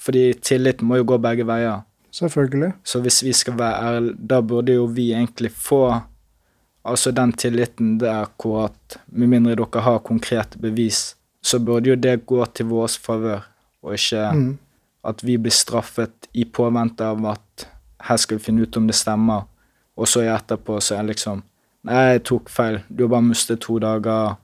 Fordi 0.00 0.32
tillit 0.40 0.80
må 0.80 0.96
jo 0.96 1.04
gå 1.04 1.18
begge 1.20 1.44
veier. 1.44 1.82
Selvfølgelig. 2.10 2.70
Så 2.82 3.02
hvis 3.04 3.18
vi 3.20 3.34
skal 3.36 3.58
være 3.58 3.82
ærlige, 3.84 4.14
da 4.32 4.38
burde 4.40 4.72
jo 4.72 4.86
vi 4.88 5.10
egentlig 5.12 5.50
få 5.52 5.82
altså 6.88 7.12
den 7.12 7.34
tilliten 7.36 7.98
der 8.00 8.30
hvor 8.40 8.70
at 8.70 8.96
med 9.12 9.28
mindre 9.28 9.58
dere 9.60 9.82
har 9.84 9.98
konkrete 9.98 10.58
bevis, 10.58 11.16
så 11.42 11.60
burde 11.60 11.92
jo 11.92 11.98
det 12.00 12.24
gå 12.26 12.44
til 12.54 12.70
vår 12.72 12.96
favør, 13.00 13.44
og 13.82 13.94
ikke 13.94 14.24
mm. 14.32 14.58
at 15.04 15.24
vi 15.24 15.36
blir 15.36 15.52
straffet 15.52 16.28
i 16.32 16.44
påvente 16.44 17.04
av 17.04 17.24
at 17.34 17.68
her 18.08 18.16
skal 18.16 18.38
vi 18.38 18.44
finne 18.44 18.64
ut 18.64 18.76
om 18.76 18.88
det 18.88 18.96
stemmer, 18.96 19.44
og 19.96 20.08
så 20.08 20.24
etterpå 20.24 20.80
så 20.80 20.96
er 20.96 21.12
liksom 21.12 21.42
Nei, 21.88 22.00
jeg 22.12 22.24
tok 22.28 22.50
feil. 22.52 22.82
Du 22.88 23.06
har 23.06 23.14
bare 23.14 23.28
mistet 23.30 23.62
to 23.64 23.78
dager 23.80 24.34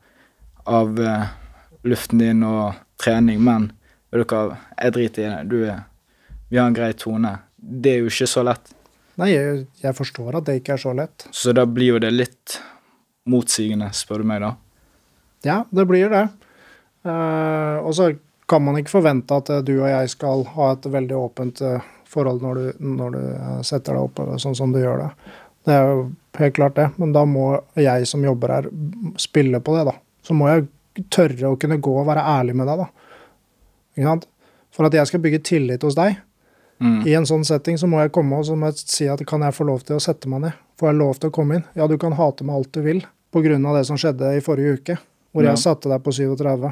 av 0.66 1.01
uh, 1.01 1.27
luften 1.85 2.22
din 2.22 2.44
og 2.46 2.79
trening. 3.03 3.42
Men 3.44 3.70
vet 4.11 4.25
du 4.25 4.33
hva, 4.33 4.57
jeg 4.79 4.94
driter 4.96 5.27
i 5.27 5.29
det. 5.29 5.42
Du, 5.51 5.59
vi 6.49 6.61
har 6.61 6.70
en 6.70 6.77
grei 6.77 6.92
tone. 6.96 7.35
Det 7.57 7.92
er 7.92 8.05
jo 8.05 8.12
ikke 8.12 8.31
så 8.31 8.44
lett. 8.46 8.72
Nei, 9.20 9.31
jeg, 9.33 9.66
jeg 9.83 9.96
forstår 9.96 10.40
at 10.40 10.49
det 10.49 10.59
ikke 10.61 10.77
er 10.77 10.83
så 10.83 10.94
lett. 10.96 11.29
Så 11.33 11.53
da 11.57 11.66
blir 11.68 11.96
jo 11.96 12.01
det 12.01 12.12
litt 12.14 12.59
motsigende, 13.29 13.90
spør 13.96 14.22
du 14.22 14.31
meg, 14.31 14.44
da. 14.44 14.55
Ja, 15.44 15.59
det 15.68 15.87
blir 15.88 16.09
det. 16.12 16.27
Uh, 17.07 17.85
og 17.85 17.92
så 17.96 18.11
kan 18.49 18.64
man 18.64 18.79
ikke 18.81 18.96
forvente 18.96 19.37
at 19.37 19.51
du 19.66 19.75
og 19.77 19.88
jeg 19.90 20.11
skal 20.12 20.44
ha 20.55 20.72
et 20.72 20.88
veldig 20.88 21.16
åpent 21.18 21.62
forhold 22.07 22.44
når 22.44 22.59
du, 22.59 22.85
når 22.96 23.16
du 23.16 23.22
setter 23.66 23.96
deg 23.96 24.05
opp 24.07 24.20
sånn 24.40 24.55
som 24.57 24.72
du 24.72 24.79
gjør 24.79 25.03
det. 25.03 25.09
Det 25.66 25.74
er 25.74 25.88
jo 25.90 26.02
helt 26.38 26.55
klart 26.55 26.76
det, 26.79 26.87
men 27.00 27.12
da 27.12 27.24
må 27.26 27.48
jeg 27.81 28.07
som 28.07 28.22
jobber 28.24 28.52
her, 28.55 28.68
spille 29.18 29.59
på 29.61 29.74
det, 29.76 29.87
da. 29.88 29.96
Så 30.22 30.35
må 30.37 30.48
jeg 30.50 30.66
tørre 31.12 31.50
å 31.52 31.59
kunne 31.61 31.81
gå 31.83 31.94
og 32.00 32.07
være 32.07 32.22
ærlig 32.38 32.55
med 32.57 32.68
deg, 32.70 32.85
da. 32.85 32.88
Ikke 33.96 34.07
sant? 34.12 34.29
For 34.76 34.87
at 34.87 34.94
jeg 34.94 35.09
skal 35.11 35.22
bygge 35.24 35.42
tillit 35.48 35.83
hos 35.87 35.96
deg, 35.98 36.18
i 37.09 37.14
en 37.16 37.24
sånn 37.24 37.44
setting, 37.48 37.79
så 37.81 37.88
må 37.88 38.02
jeg 38.02 38.11
komme 38.12 38.37
og 38.37 38.44
så 38.44 38.52
må 38.59 38.68
jeg 38.68 38.83
si 38.83 39.07
at 39.09 39.22
kan 39.26 39.40
jeg 39.40 39.55
få 39.57 39.64
lov 39.64 39.81
til 39.88 39.96
å 39.96 40.02
sette 40.05 40.29
meg 40.29 40.42
ned? 40.44 40.57
Får 40.76 40.90
jeg 40.90 40.98
lov 40.98 41.14
til 41.22 41.31
å 41.31 41.33
komme 41.33 41.57
inn? 41.57 41.62
Ja, 41.74 41.87
du 41.88 41.94
kan 41.96 42.12
hate 42.18 42.44
meg 42.44 42.59
alt 42.59 42.72
du 42.76 42.83
vil 42.85 43.00
på 43.33 43.40
grunn 43.40 43.64
av 43.64 43.79
det 43.79 43.87
som 43.88 43.96
skjedde 43.96 44.35
i 44.37 44.42
forrige 44.44 44.74
uke, 44.76 44.98
hvor 45.33 45.42
Ja. 45.46 45.55
jeg 45.55 45.62
satte 45.64 45.88
deg 45.88 46.02
på 46.05 46.12
37. 46.12 46.68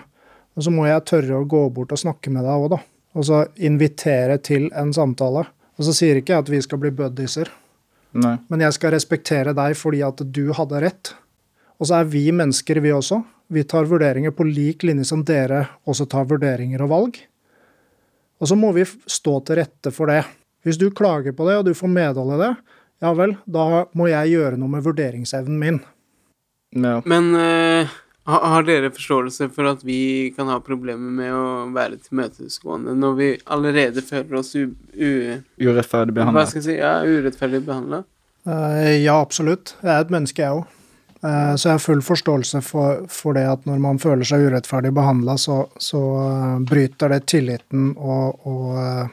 Men 0.55 0.63
så 0.67 0.71
må 0.71 0.85
jeg 0.87 1.05
tørre 1.09 1.41
å 1.41 1.49
gå 1.49 1.63
bort 1.73 1.93
og 1.97 1.99
snakke 1.99 2.29
med 2.31 2.45
deg 2.45 2.53
òg, 2.53 2.69
da. 2.77 2.79
Og 3.17 3.25
så 3.25 3.41
invitere 3.57 4.37
til 4.43 4.69
en 4.77 4.93
samtale. 4.93 5.47
Og 5.79 5.85
så 5.89 5.95
sier 5.97 6.21
ikke 6.21 6.35
jeg 6.37 6.39
at 6.45 6.51
vi 6.53 6.61
skal 6.61 6.79
bli 6.79 6.91
buddieser, 6.91 7.49
Nei. 8.15 8.37
men 8.49 8.61
jeg 8.63 8.77
skal 8.77 8.93
respektere 8.95 9.55
deg 9.57 9.75
fordi 9.79 10.03
at 10.07 10.21
du 10.33 10.53
hadde 10.55 10.81
rett. 10.85 11.15
Og 11.81 11.89
så 11.91 12.01
er 12.01 12.05
vi 12.11 12.29
mennesker, 12.31 12.79
vi 12.81 12.93
også. 12.95 13.19
Vi 13.51 13.65
tar 13.69 13.89
vurderinger 13.91 14.31
på 14.33 14.47
lik 14.47 14.85
linje 14.87 15.05
som 15.09 15.25
dere 15.27 15.65
også 15.91 16.07
tar 16.09 16.25
vurderinger 16.31 16.83
og 16.87 16.93
valg. 16.93 17.19
Og 18.41 18.49
så 18.51 18.57
må 18.59 18.71
vi 18.77 18.85
stå 18.87 19.35
til 19.47 19.59
rette 19.61 19.91
for 19.95 20.11
det. 20.11 20.23
Hvis 20.65 20.79
du 20.81 20.87
klager 20.95 21.35
på 21.37 21.45
det, 21.49 21.59
og 21.59 21.67
du 21.67 21.75
får 21.77 21.91
medhold 21.93 22.35
i 22.37 22.41
det, 22.41 22.53
ja 23.05 23.11
vel, 23.19 23.35
da 23.45 23.85
må 23.93 24.07
jeg 24.09 24.33
gjøre 24.33 24.57
noe 24.61 24.71
med 24.73 24.85
vurderingsevnen 24.87 25.59
min. 25.61 25.81
Ja. 26.75 27.01
Men 27.05 27.29
eh, 27.39 27.91
ha- 27.91 28.04
har 28.25 28.63
dere 28.65 28.91
forståelse 28.95 29.51
for 29.53 29.69
at 29.69 29.83
vi 29.85 30.33
kan 30.37 30.49
ha 30.49 30.57
problemer 30.65 31.11
med 31.13 31.33
å 31.37 31.67
være 31.75 31.99
tilmøtesgående 32.07 32.95
når 32.97 33.17
vi 33.19 33.29
allerede 33.53 34.03
føler 34.03 34.39
oss 34.41 34.55
u... 34.57 34.71
u 34.97 35.11
Urettferdig 35.61 36.15
hva 36.15 36.21
behandlet. 36.23 36.49
skal 36.49 36.63
jeg 36.63 36.69
si? 36.71 36.77
Ja, 36.79 36.95
urettferdig 37.05 37.61
behandla? 37.67 38.05
Eh, 38.49 39.03
Ja, 39.05 39.19
absolutt. 39.21 39.75
Jeg 39.83 39.93
er 39.93 40.07
et 40.07 40.11
menneske, 40.15 40.41
jeg 40.43 40.63
òg. 40.63 40.65
Så 41.25 41.71
jeg 41.71 41.73
har 41.73 41.81
full 41.81 42.03
forståelse 42.05 42.61
for, 42.61 43.07
for 43.09 43.33
det 43.33 43.47
at 43.49 43.63
når 43.65 43.79
man 43.81 43.97
føler 44.03 44.29
seg 44.29 44.43
urettferdig 44.45 44.91
behandla, 44.93 45.39
så, 45.41 45.63
så 45.81 46.01
uh, 46.21 46.59
bryter 46.69 47.09
det 47.15 47.23
tilliten 47.33 47.95
og, 47.97 48.43
og 48.45 48.75
eh, 48.77 49.07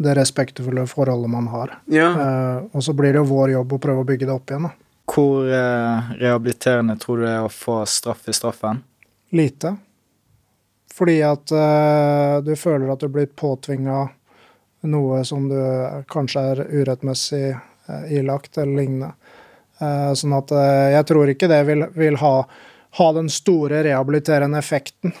det 0.00 0.14
respektfulle 0.16 0.86
forholdet 0.88 1.28
man 1.28 1.50
har. 1.52 1.74
Ja. 1.92 2.06
Eh, 2.08 2.62
Og 2.72 2.84
så 2.86 2.94
blir 2.96 3.12
det 3.12 3.20
jo 3.20 3.28
vår 3.34 3.52
jobb 3.58 3.74
å 3.76 3.80
prøve 3.84 4.00
å 4.00 4.08
bygge 4.08 4.24
det 4.30 4.32
opp 4.32 4.48
igjen. 4.48 4.64
da. 4.70 4.72
Hvor 5.08 5.48
eh, 5.48 6.10
rehabiliterende 6.20 6.98
tror 7.00 7.18
du 7.18 7.24
det 7.24 7.32
er 7.32 7.46
å 7.46 7.52
få 7.52 7.80
straff 7.88 8.28
i 8.28 8.34
straffen? 8.36 8.82
Lite. 9.30 9.76
Fordi 10.94 11.16
at 11.24 11.52
eh, 11.54 12.36
du 12.44 12.54
føler 12.56 12.92
at 12.92 13.00
du 13.00 13.08
blir 13.12 13.30
påtvinga 13.32 14.02
noe 14.88 15.24
som 15.26 15.48
du 15.50 15.58
kanskje 16.10 16.44
er 16.52 16.62
urettmessig 16.70 17.44
eh, 17.52 18.06
ilagt, 18.20 18.58
eller 18.58 18.82
lignende. 18.82 19.12
Eh, 19.78 20.12
sånn 20.18 20.34
at 20.36 20.52
jeg 20.92 21.06
tror 21.08 21.32
ikke 21.32 21.50
det 21.50 21.62
vil, 21.68 21.86
vil 21.96 22.18
ha, 22.20 22.34
ha 23.00 23.10
den 23.16 23.30
store 23.32 23.82
rehabiliterende 23.86 24.58
effekten. 24.58 25.14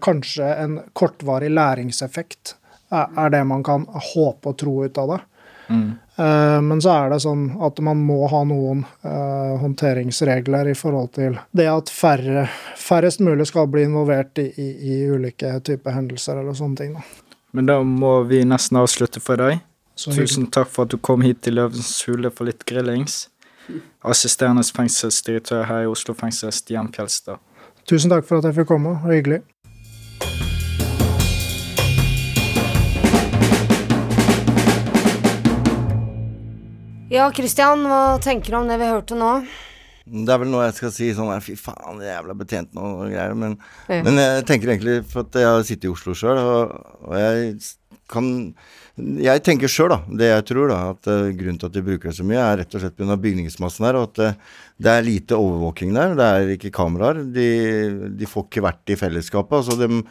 Kanskje 0.00 0.48
en 0.54 0.78
kortvarig 0.96 1.50
læringseffekt 1.52 2.54
er, 2.88 3.30
det 3.30 3.44
man 3.44 3.62
kan 3.62 3.84
håpe 4.14 4.52
og 4.52 4.58
tro 4.60 4.78
ut 4.84 4.98
av 4.98 5.12
det. 5.12 5.20
Eh, 5.68 6.07
Men 6.18 6.80
så 6.82 6.90
er 6.90 7.12
det 7.12 7.20
sånn 7.22 7.44
at 7.62 7.78
man 7.86 8.00
må 8.02 8.24
ha 8.26 8.40
noen 8.42 8.80
eh, 9.06 9.52
håndteringsregler 9.62 10.72
i 10.72 10.74
forhold 10.74 11.12
til 11.14 11.36
det 11.54 11.68
at 11.70 11.92
færre, 11.94 12.48
færrest 12.74 13.22
mulig 13.22 13.46
skal 13.46 13.68
bli 13.70 13.84
involvert 13.86 14.40
i, 14.42 14.48
i, 14.50 14.68
i 14.90 14.96
ulike 15.14 15.52
typer 15.62 15.94
hendelser 15.94 16.40
eller 16.42 16.58
sånne 16.58 16.80
ting. 16.80 16.96
Da. 16.98 17.28
Men 17.54 17.70
da 17.70 17.78
må 17.86 18.16
vi 18.26 18.42
nesten 18.44 18.80
avslutte 18.82 19.22
for 19.22 19.38
i 19.38 19.44
dag. 19.44 19.64
Tusen 19.98 20.46
takk 20.54 20.70
for 20.70 20.86
at 20.86 20.94
du 20.94 20.98
kom 20.98 21.22
hit 21.26 21.40
til 21.46 21.58
Løvens 21.58 21.90
hule 22.06 22.30
for 22.34 22.50
litt 22.50 22.66
grillings. 22.68 23.28
Assisterende 24.06 24.62
fengselsdirektør 24.62 25.64
her 25.68 25.86
i 25.86 25.90
Oslo 25.90 26.14
fengsel, 26.18 26.52
Stian 26.54 26.90
Fjelstad. 26.94 27.42
Tusen 27.88 28.12
takk 28.12 28.26
for 28.28 28.38
at 28.38 28.48
jeg 28.48 28.60
fikk 28.60 28.70
komme, 28.70 28.98
og 28.98 29.10
hyggelig. 29.10 29.42
Ja, 37.08 37.30
Christian, 37.32 37.86
hva 37.88 38.18
tenker 38.20 38.52
du 38.52 38.58
om 38.60 38.68
det 38.68 38.76
vi 38.80 38.88
hørte 38.90 39.16
nå? 39.16 39.30
Det 40.08 40.32
er 40.32 40.40
vel 40.40 40.50
noe 40.52 40.66
jeg 40.66 40.76
skal 40.78 40.92
si 40.92 41.08
sånn 41.16 41.30
Fy 41.44 41.54
faen, 41.60 42.00
det 42.00 42.08
jævla 42.08 42.34
betjent 42.36 42.74
nå 42.76 42.84
og 43.02 43.10
greier. 43.12 43.34
Men, 43.36 43.58
Ja. 43.88 44.02
men 44.04 44.20
jeg 44.20 44.44
tenker 44.48 44.72
egentlig 44.72 45.02
For 45.08 45.24
at 45.24 45.36
jeg 45.36 45.48
har 45.48 45.64
sittet 45.68 45.88
i 45.88 45.92
Oslo 45.92 46.14
sjøl, 46.16 46.38
og, 46.40 46.72
og 47.08 47.16
jeg 47.16 47.58
kan 48.08 48.30
Jeg 49.24 49.42
tenker 49.44 49.68
sjøl, 49.72 49.92
da, 49.92 49.98
det 50.20 50.30
jeg 50.32 50.46
tror, 50.50 50.68
da, 50.72 50.78
at 50.92 51.08
uh, 51.12 51.28
grunnen 51.36 51.60
til 51.60 51.68
at 51.68 51.76
de 51.76 51.84
bruker 51.86 52.10
det 52.10 52.16
så 52.18 52.24
mye, 52.28 52.40
er 52.40 52.60
rett 52.62 52.74
og 52.74 52.82
slett 52.82 52.96
pga. 52.98 53.16
bygningsmassen 53.24 53.86
her, 53.86 54.00
og 54.00 54.08
at 54.10 54.22
uh, 54.24 54.56
det 54.80 54.90
er 54.94 55.06
lite 55.06 55.36
overvåking 55.38 55.92
der. 55.96 56.16
Det 56.18 56.26
er 56.26 56.52
ikke 56.56 56.72
kameraer. 56.74 57.22
De, 57.36 57.48
de 58.18 58.28
får 58.28 58.48
ikke 58.48 58.64
vært 58.68 58.92
i 58.92 58.98
fellesskapet. 58.98 59.60
altså 59.60 59.78
de 59.80 60.02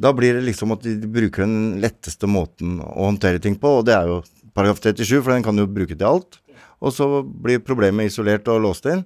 da 0.00 0.12
blir 0.16 0.36
det 0.38 0.46
liksom 0.46 0.70
at 0.72 0.84
de 0.86 0.94
bruker 1.10 1.42
den 1.44 1.80
letteste 1.82 2.28
måten 2.30 2.78
å 2.80 3.08
håndtere 3.10 3.40
ting 3.42 3.56
på, 3.60 3.80
og 3.80 3.88
det 3.88 3.96
er 3.96 4.06
jo 4.08 4.20
paragraf 4.54 4.80
37, 4.82 5.20
for 5.22 5.32
den 5.34 5.44
kan 5.46 5.58
du 5.58 5.66
bruke 5.66 5.96
til 5.96 6.08
alt. 6.08 6.40
Og 6.80 6.94
så 6.96 7.08
blir 7.22 7.62
problemet 7.64 8.08
isolert 8.08 8.48
og 8.48 8.62
låst 8.64 8.88
inn, 8.88 9.04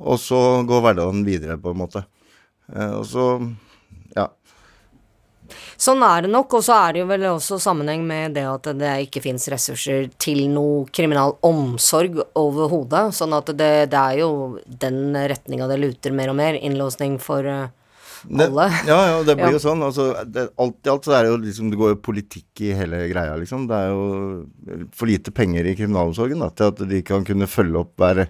og 0.00 0.20
så 0.22 0.62
går 0.66 0.84
hverdagen 0.84 1.24
videre, 1.26 1.58
på 1.60 1.74
en 1.74 1.80
måte. 1.82 2.04
Eh, 2.72 2.92
og 3.00 3.06
så 3.08 3.26
ja. 4.14 4.28
Sånn 5.80 6.02
er 6.06 6.24
det 6.24 6.30
nok, 6.30 6.54
og 6.58 6.62
så 6.62 6.76
er 6.76 6.94
det 6.94 7.02
jo 7.02 7.08
vel 7.10 7.26
også 7.32 7.58
sammenheng 7.62 8.04
med 8.06 8.36
det 8.38 8.44
at 8.46 8.68
det 8.78 8.92
ikke 9.06 9.22
fins 9.24 9.48
ressurser 9.50 10.10
til 10.22 10.44
noe 10.52 10.84
kriminal 10.94 11.34
omsorg 11.46 12.20
overhodet. 12.38 13.08
Sånn 13.16 13.34
at 13.36 13.50
det, 13.58 13.72
det 13.90 14.00
er 14.00 14.20
jo 14.22 14.32
den 14.66 15.16
retninga 15.16 15.66
det 15.70 15.80
luter 15.82 16.14
mer 16.14 16.30
og 16.30 16.38
mer. 16.38 16.58
Innlåsning 16.60 17.18
for 17.22 17.46
Det, 17.46 17.79
alle. 18.28 18.66
ja, 18.86 18.98
ja, 19.10 19.22
det 19.24 19.36
blir 19.36 19.46
Ja. 19.46 19.52
jo 19.56 19.58
sånn. 19.62 19.82
Altså, 19.82 20.10
det, 20.26 20.48
alt 20.58 20.86
i 20.86 20.90
alt 20.92 21.04
så 21.08 21.12
er 21.16 21.22
det 21.24 21.30
jo 21.32 21.36
liksom 21.40 21.70
Det 21.70 21.78
går 21.80 21.94
jo 21.94 22.00
politikk 22.04 22.60
i 22.60 22.72
hele 22.76 23.08
greia, 23.08 23.36
liksom. 23.40 23.66
Det 23.66 23.74
er 23.76 23.88
jo 23.90 24.88
for 24.92 25.06
lite 25.06 25.30
penger 25.32 25.64
i 25.66 25.74
kriminalomsorgen 25.78 26.38
da, 26.44 26.50
til 26.50 26.66
at 26.74 26.82
de 26.88 27.02
kan 27.02 27.24
kunne 27.24 27.46
følge 27.48 27.78
opp 27.80 27.94
hver, 27.96 28.26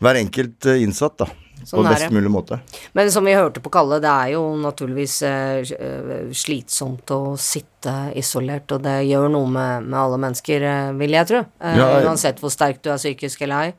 hver 0.00 0.14
enkelt 0.22 0.66
eh, 0.66 0.82
innsatt 0.86 1.16
da, 1.18 1.26
Sånn 1.64 1.84
på 1.84 1.90
best 1.94 2.10
mulig 2.10 2.30
måte. 2.30 2.56
Men 2.94 3.10
som 3.14 3.24
vi 3.24 3.34
hørte 3.38 3.60
på 3.62 3.70
Kalle, 3.70 4.00
det 4.02 4.10
er 4.10 4.32
jo 4.34 4.56
naturligvis 4.58 5.22
eh, 5.22 6.30
slitsomt 6.34 7.06
å 7.14 7.36
sitte 7.38 7.92
isolert, 8.18 8.70
og 8.74 8.82
det 8.82 8.96
gjør 9.06 9.28
noe 9.30 9.46
med, 9.50 9.86
med 9.86 9.98
alle 10.00 10.18
mennesker, 10.18 10.62
eh, 10.66 10.92
vil 10.98 11.10
jeg 11.14 11.28
tro. 11.30 11.44
Ja, 11.62 11.74
jeg- 11.98 12.06
uansett 12.08 12.40
hvor 12.42 12.50
sterk 12.50 12.82
du 12.82 12.90
er 12.90 12.98
psykisk 12.98 13.42
eller 13.46 13.68
ei. 13.68 13.74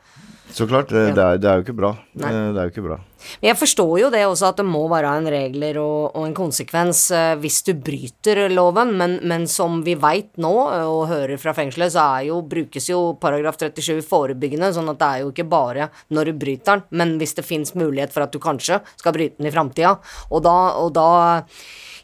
Så 0.53 0.67
klart, 0.69 0.91
det, 0.93 1.17
er, 1.17 1.39
det 1.41 1.49
er 1.49 1.57
jo 1.59 1.65
ikke 1.65 1.75
bra. 1.75 1.95
Nei. 2.21 2.29
Eh, 2.29 2.51
Det 2.53 2.61
er 2.61 2.67
jo 2.67 2.73
ikke 2.75 2.85
bra. 2.85 2.97
Men 3.39 3.47
jeg 3.47 3.57
forstår 3.57 3.93
jo 4.01 4.09
det 4.13 4.21
også, 4.27 4.49
at 4.51 4.59
det 4.59 4.65
må 4.67 4.81
være 4.91 5.13
en 5.17 5.29
regler 5.31 5.79
og, 5.81 6.11
og 6.13 6.25
en 6.27 6.35
konsekvens 6.37 7.05
eh, 7.15 7.31
hvis 7.41 7.61
du 7.65 7.71
bryter 7.73 8.43
loven, 8.51 8.91
men, 8.99 9.15
men 9.25 9.47
som 9.49 9.79
vi 9.85 9.95
veit 9.97 10.29
nå, 10.43 10.51
eh, 10.75 10.85
og 10.85 11.07
hører 11.09 11.41
fra 11.41 11.55
fengselet, 11.57 11.95
så 11.95 12.05
jo, 12.27 12.41
brukes 12.45 12.89
jo 12.91 12.99
paragraf 13.21 13.57
37 13.61 14.03
forebyggende, 14.05 14.73
sånn 14.75 14.91
at 14.93 14.99
det 15.01 15.09
er 15.09 15.23
jo 15.23 15.31
ikke 15.33 15.47
bare 15.49 15.89
når 16.13 16.29
du 16.29 16.41
bryter 16.45 16.83
den, 16.83 16.85
men 17.01 17.15
hvis 17.21 17.33
det 17.39 17.47
fins 17.47 17.73
mulighet 17.79 18.13
for 18.13 18.27
at 18.27 18.35
du 18.35 18.41
kanskje 18.43 18.81
skal 18.99 19.15
bryte 19.15 19.39
den 19.39 19.49
i 19.49 19.55
framtida, 19.55 19.95
og 20.29 20.45
da, 20.45 20.57
og 20.83 20.93
da 20.93 21.09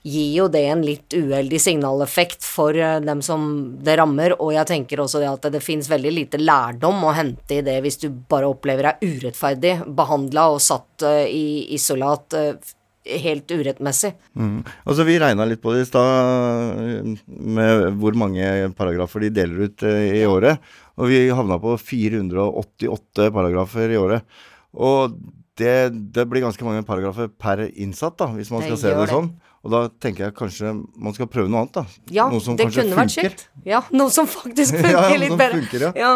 gir 0.10 0.32
jo 0.34 0.48
det 0.52 0.64
en 0.70 0.82
litt 0.86 1.14
uheldig 1.14 1.60
signaleffekt 1.62 2.46
for 2.46 2.76
eh, 2.78 2.98
dem 3.04 3.22
som 3.26 3.46
det 3.84 3.98
rammer, 4.00 4.36
og 4.42 4.54
jeg 4.56 4.70
tenker 4.70 5.04
også 5.04 5.22
det 5.22 5.30
at 5.32 5.48
det 5.54 5.64
finnes 5.64 5.90
veldig 5.92 6.12
lite 6.16 6.42
lærdom 6.42 7.06
å 7.06 7.14
hente 7.16 7.60
i 7.60 7.64
det 7.66 7.78
hvis 7.86 8.02
du 8.02 8.10
bare 8.10 8.50
opplever 8.50 8.90
deg 8.90 9.06
urettferdig 9.06 9.78
behandla 9.98 10.50
og 10.54 10.62
satt 10.64 11.08
eh, 11.08 11.24
i 11.30 11.46
isolat 11.78 12.38
eh, 12.38 12.76
helt 13.24 13.50
urettmessig. 13.50 14.12
Mm. 14.38 14.62
Altså, 14.84 15.06
vi 15.08 15.18
regna 15.22 15.48
litt 15.48 15.62
på 15.64 15.74
det 15.74 15.86
i 15.86 15.90
stad, 15.90 17.16
med 17.26 17.86
hvor 17.98 18.18
mange 18.20 18.70
paragrafer 18.78 19.26
de 19.26 19.34
deler 19.34 19.70
ut 19.70 19.86
i 19.88 20.22
året. 20.30 20.60
Og 21.00 21.10
vi 21.10 21.24
havna 21.32 21.58
på 21.64 21.74
488 21.80 23.32
paragrafer 23.34 23.96
i 23.96 23.98
året. 23.98 24.42
Og 24.78 25.16
det, 25.60 25.76
det 26.16 26.24
blir 26.32 26.42
ganske 26.46 26.64
mange 26.66 26.82
paragrafer 26.88 27.28
per 27.40 27.66
innsatt, 27.70 28.16
da, 28.22 28.30
hvis 28.36 28.50
man 28.54 28.64
Det 28.64 28.72
skal 28.72 28.80
se 28.82 28.94
det 28.96 29.06
det. 29.06 29.12
sånn. 29.14 29.30
Og 29.60 29.74
da 29.74 29.82
tenker 30.00 30.30
jeg 30.30 30.36
kanskje 30.40 30.72
man 30.96 31.16
skal 31.18 31.28
prøve 31.28 31.52
noe 31.52 31.66
annet, 31.66 31.76
da. 31.76 31.84
Ja, 32.16 32.30
noe 32.32 32.40
som 32.44 32.56
det 32.56 32.70
kanskje 32.70 32.86
kunne 32.88 32.96
vært 33.02 33.12
funker. 33.16 33.36
kjekt. 33.36 33.48
Ja, 33.68 33.82
noe 33.92 34.10
som 34.16 34.28
faktisk 34.32 34.76
funker 34.80 34.96
Ja, 34.96 35.08
ja, 35.12 35.20
litt 35.26 35.36
bedre. 35.40 35.60
funker, 35.60 35.88
ja. 35.90 35.92
ja. 36.00 36.14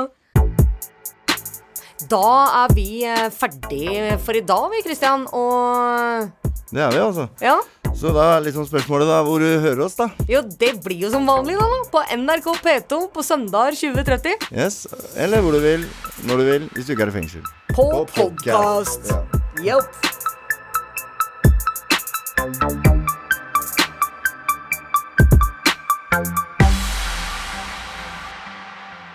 Da 2.12 2.24
er 2.64 2.74
vi 2.76 2.88
ferdig 3.32 4.18
for 4.24 4.36
i 4.36 4.42
dag, 4.48 4.66
vi, 4.74 4.82
Christian, 4.86 5.24
og 5.32 6.30
Det 6.74 6.82
er 6.84 6.92
vi, 6.96 7.00
altså. 7.04 7.28
ja. 7.44 7.60
Så 7.94 8.12
da 8.12 8.24
er 8.36 8.44
liksom 8.48 8.66
spørsmålet 8.68 9.08
da 9.08 9.20
hvor 9.26 9.40
du 9.44 9.48
hører 9.64 9.84
oss, 9.86 9.96
da. 10.00 10.10
Jo, 10.30 10.42
det 10.60 10.74
blir 10.84 11.06
jo 11.06 11.12
som 11.14 11.28
vanlig, 11.30 11.56
da. 11.60 11.68
da, 11.70 11.80
På 11.94 12.02
NRK 12.18 12.48
P2 12.66 13.00
på 13.14 13.24
søndager 13.26 13.78
2030. 13.80 14.50
Yes. 14.52 14.88
Eller 15.16 15.44
hvor 15.46 15.56
du 15.56 15.62
vil, 15.64 15.86
når 16.28 16.42
du 16.42 16.46
vil, 16.50 16.68
hvis 16.74 16.90
du 16.90 16.96
ikke 16.96 17.08
er 17.08 17.14
i 17.14 17.18
fengsel. 17.20 17.46
På, 17.74 17.86
På 17.86 18.06
podcast. 18.18 19.14
podkast. 19.14 19.64
Yep. 19.64 19.84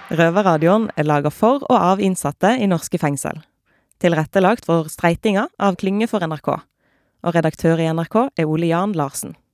Røverradioen 0.09 0.89
er 0.97 1.05
laga 1.05 1.29
for 1.35 1.61
og 1.69 1.77
av 1.77 2.01
innsatte 2.01 2.55
i 2.57 2.67
norske 2.71 2.97
fengsel. 3.03 3.43
Tilrettelagt 4.01 4.65
for 4.65 4.89
streitinga 4.89 5.49
av 5.59 5.77
Klynge 5.77 6.09
for 6.09 6.25
NRK. 6.25 6.55
Og 7.27 7.35
redaktør 7.35 7.81
i 7.83 7.89
NRK 7.91 8.17
er 8.39 8.47
Ole 8.47 8.69
Jan 8.71 8.95
Larsen. 8.99 9.39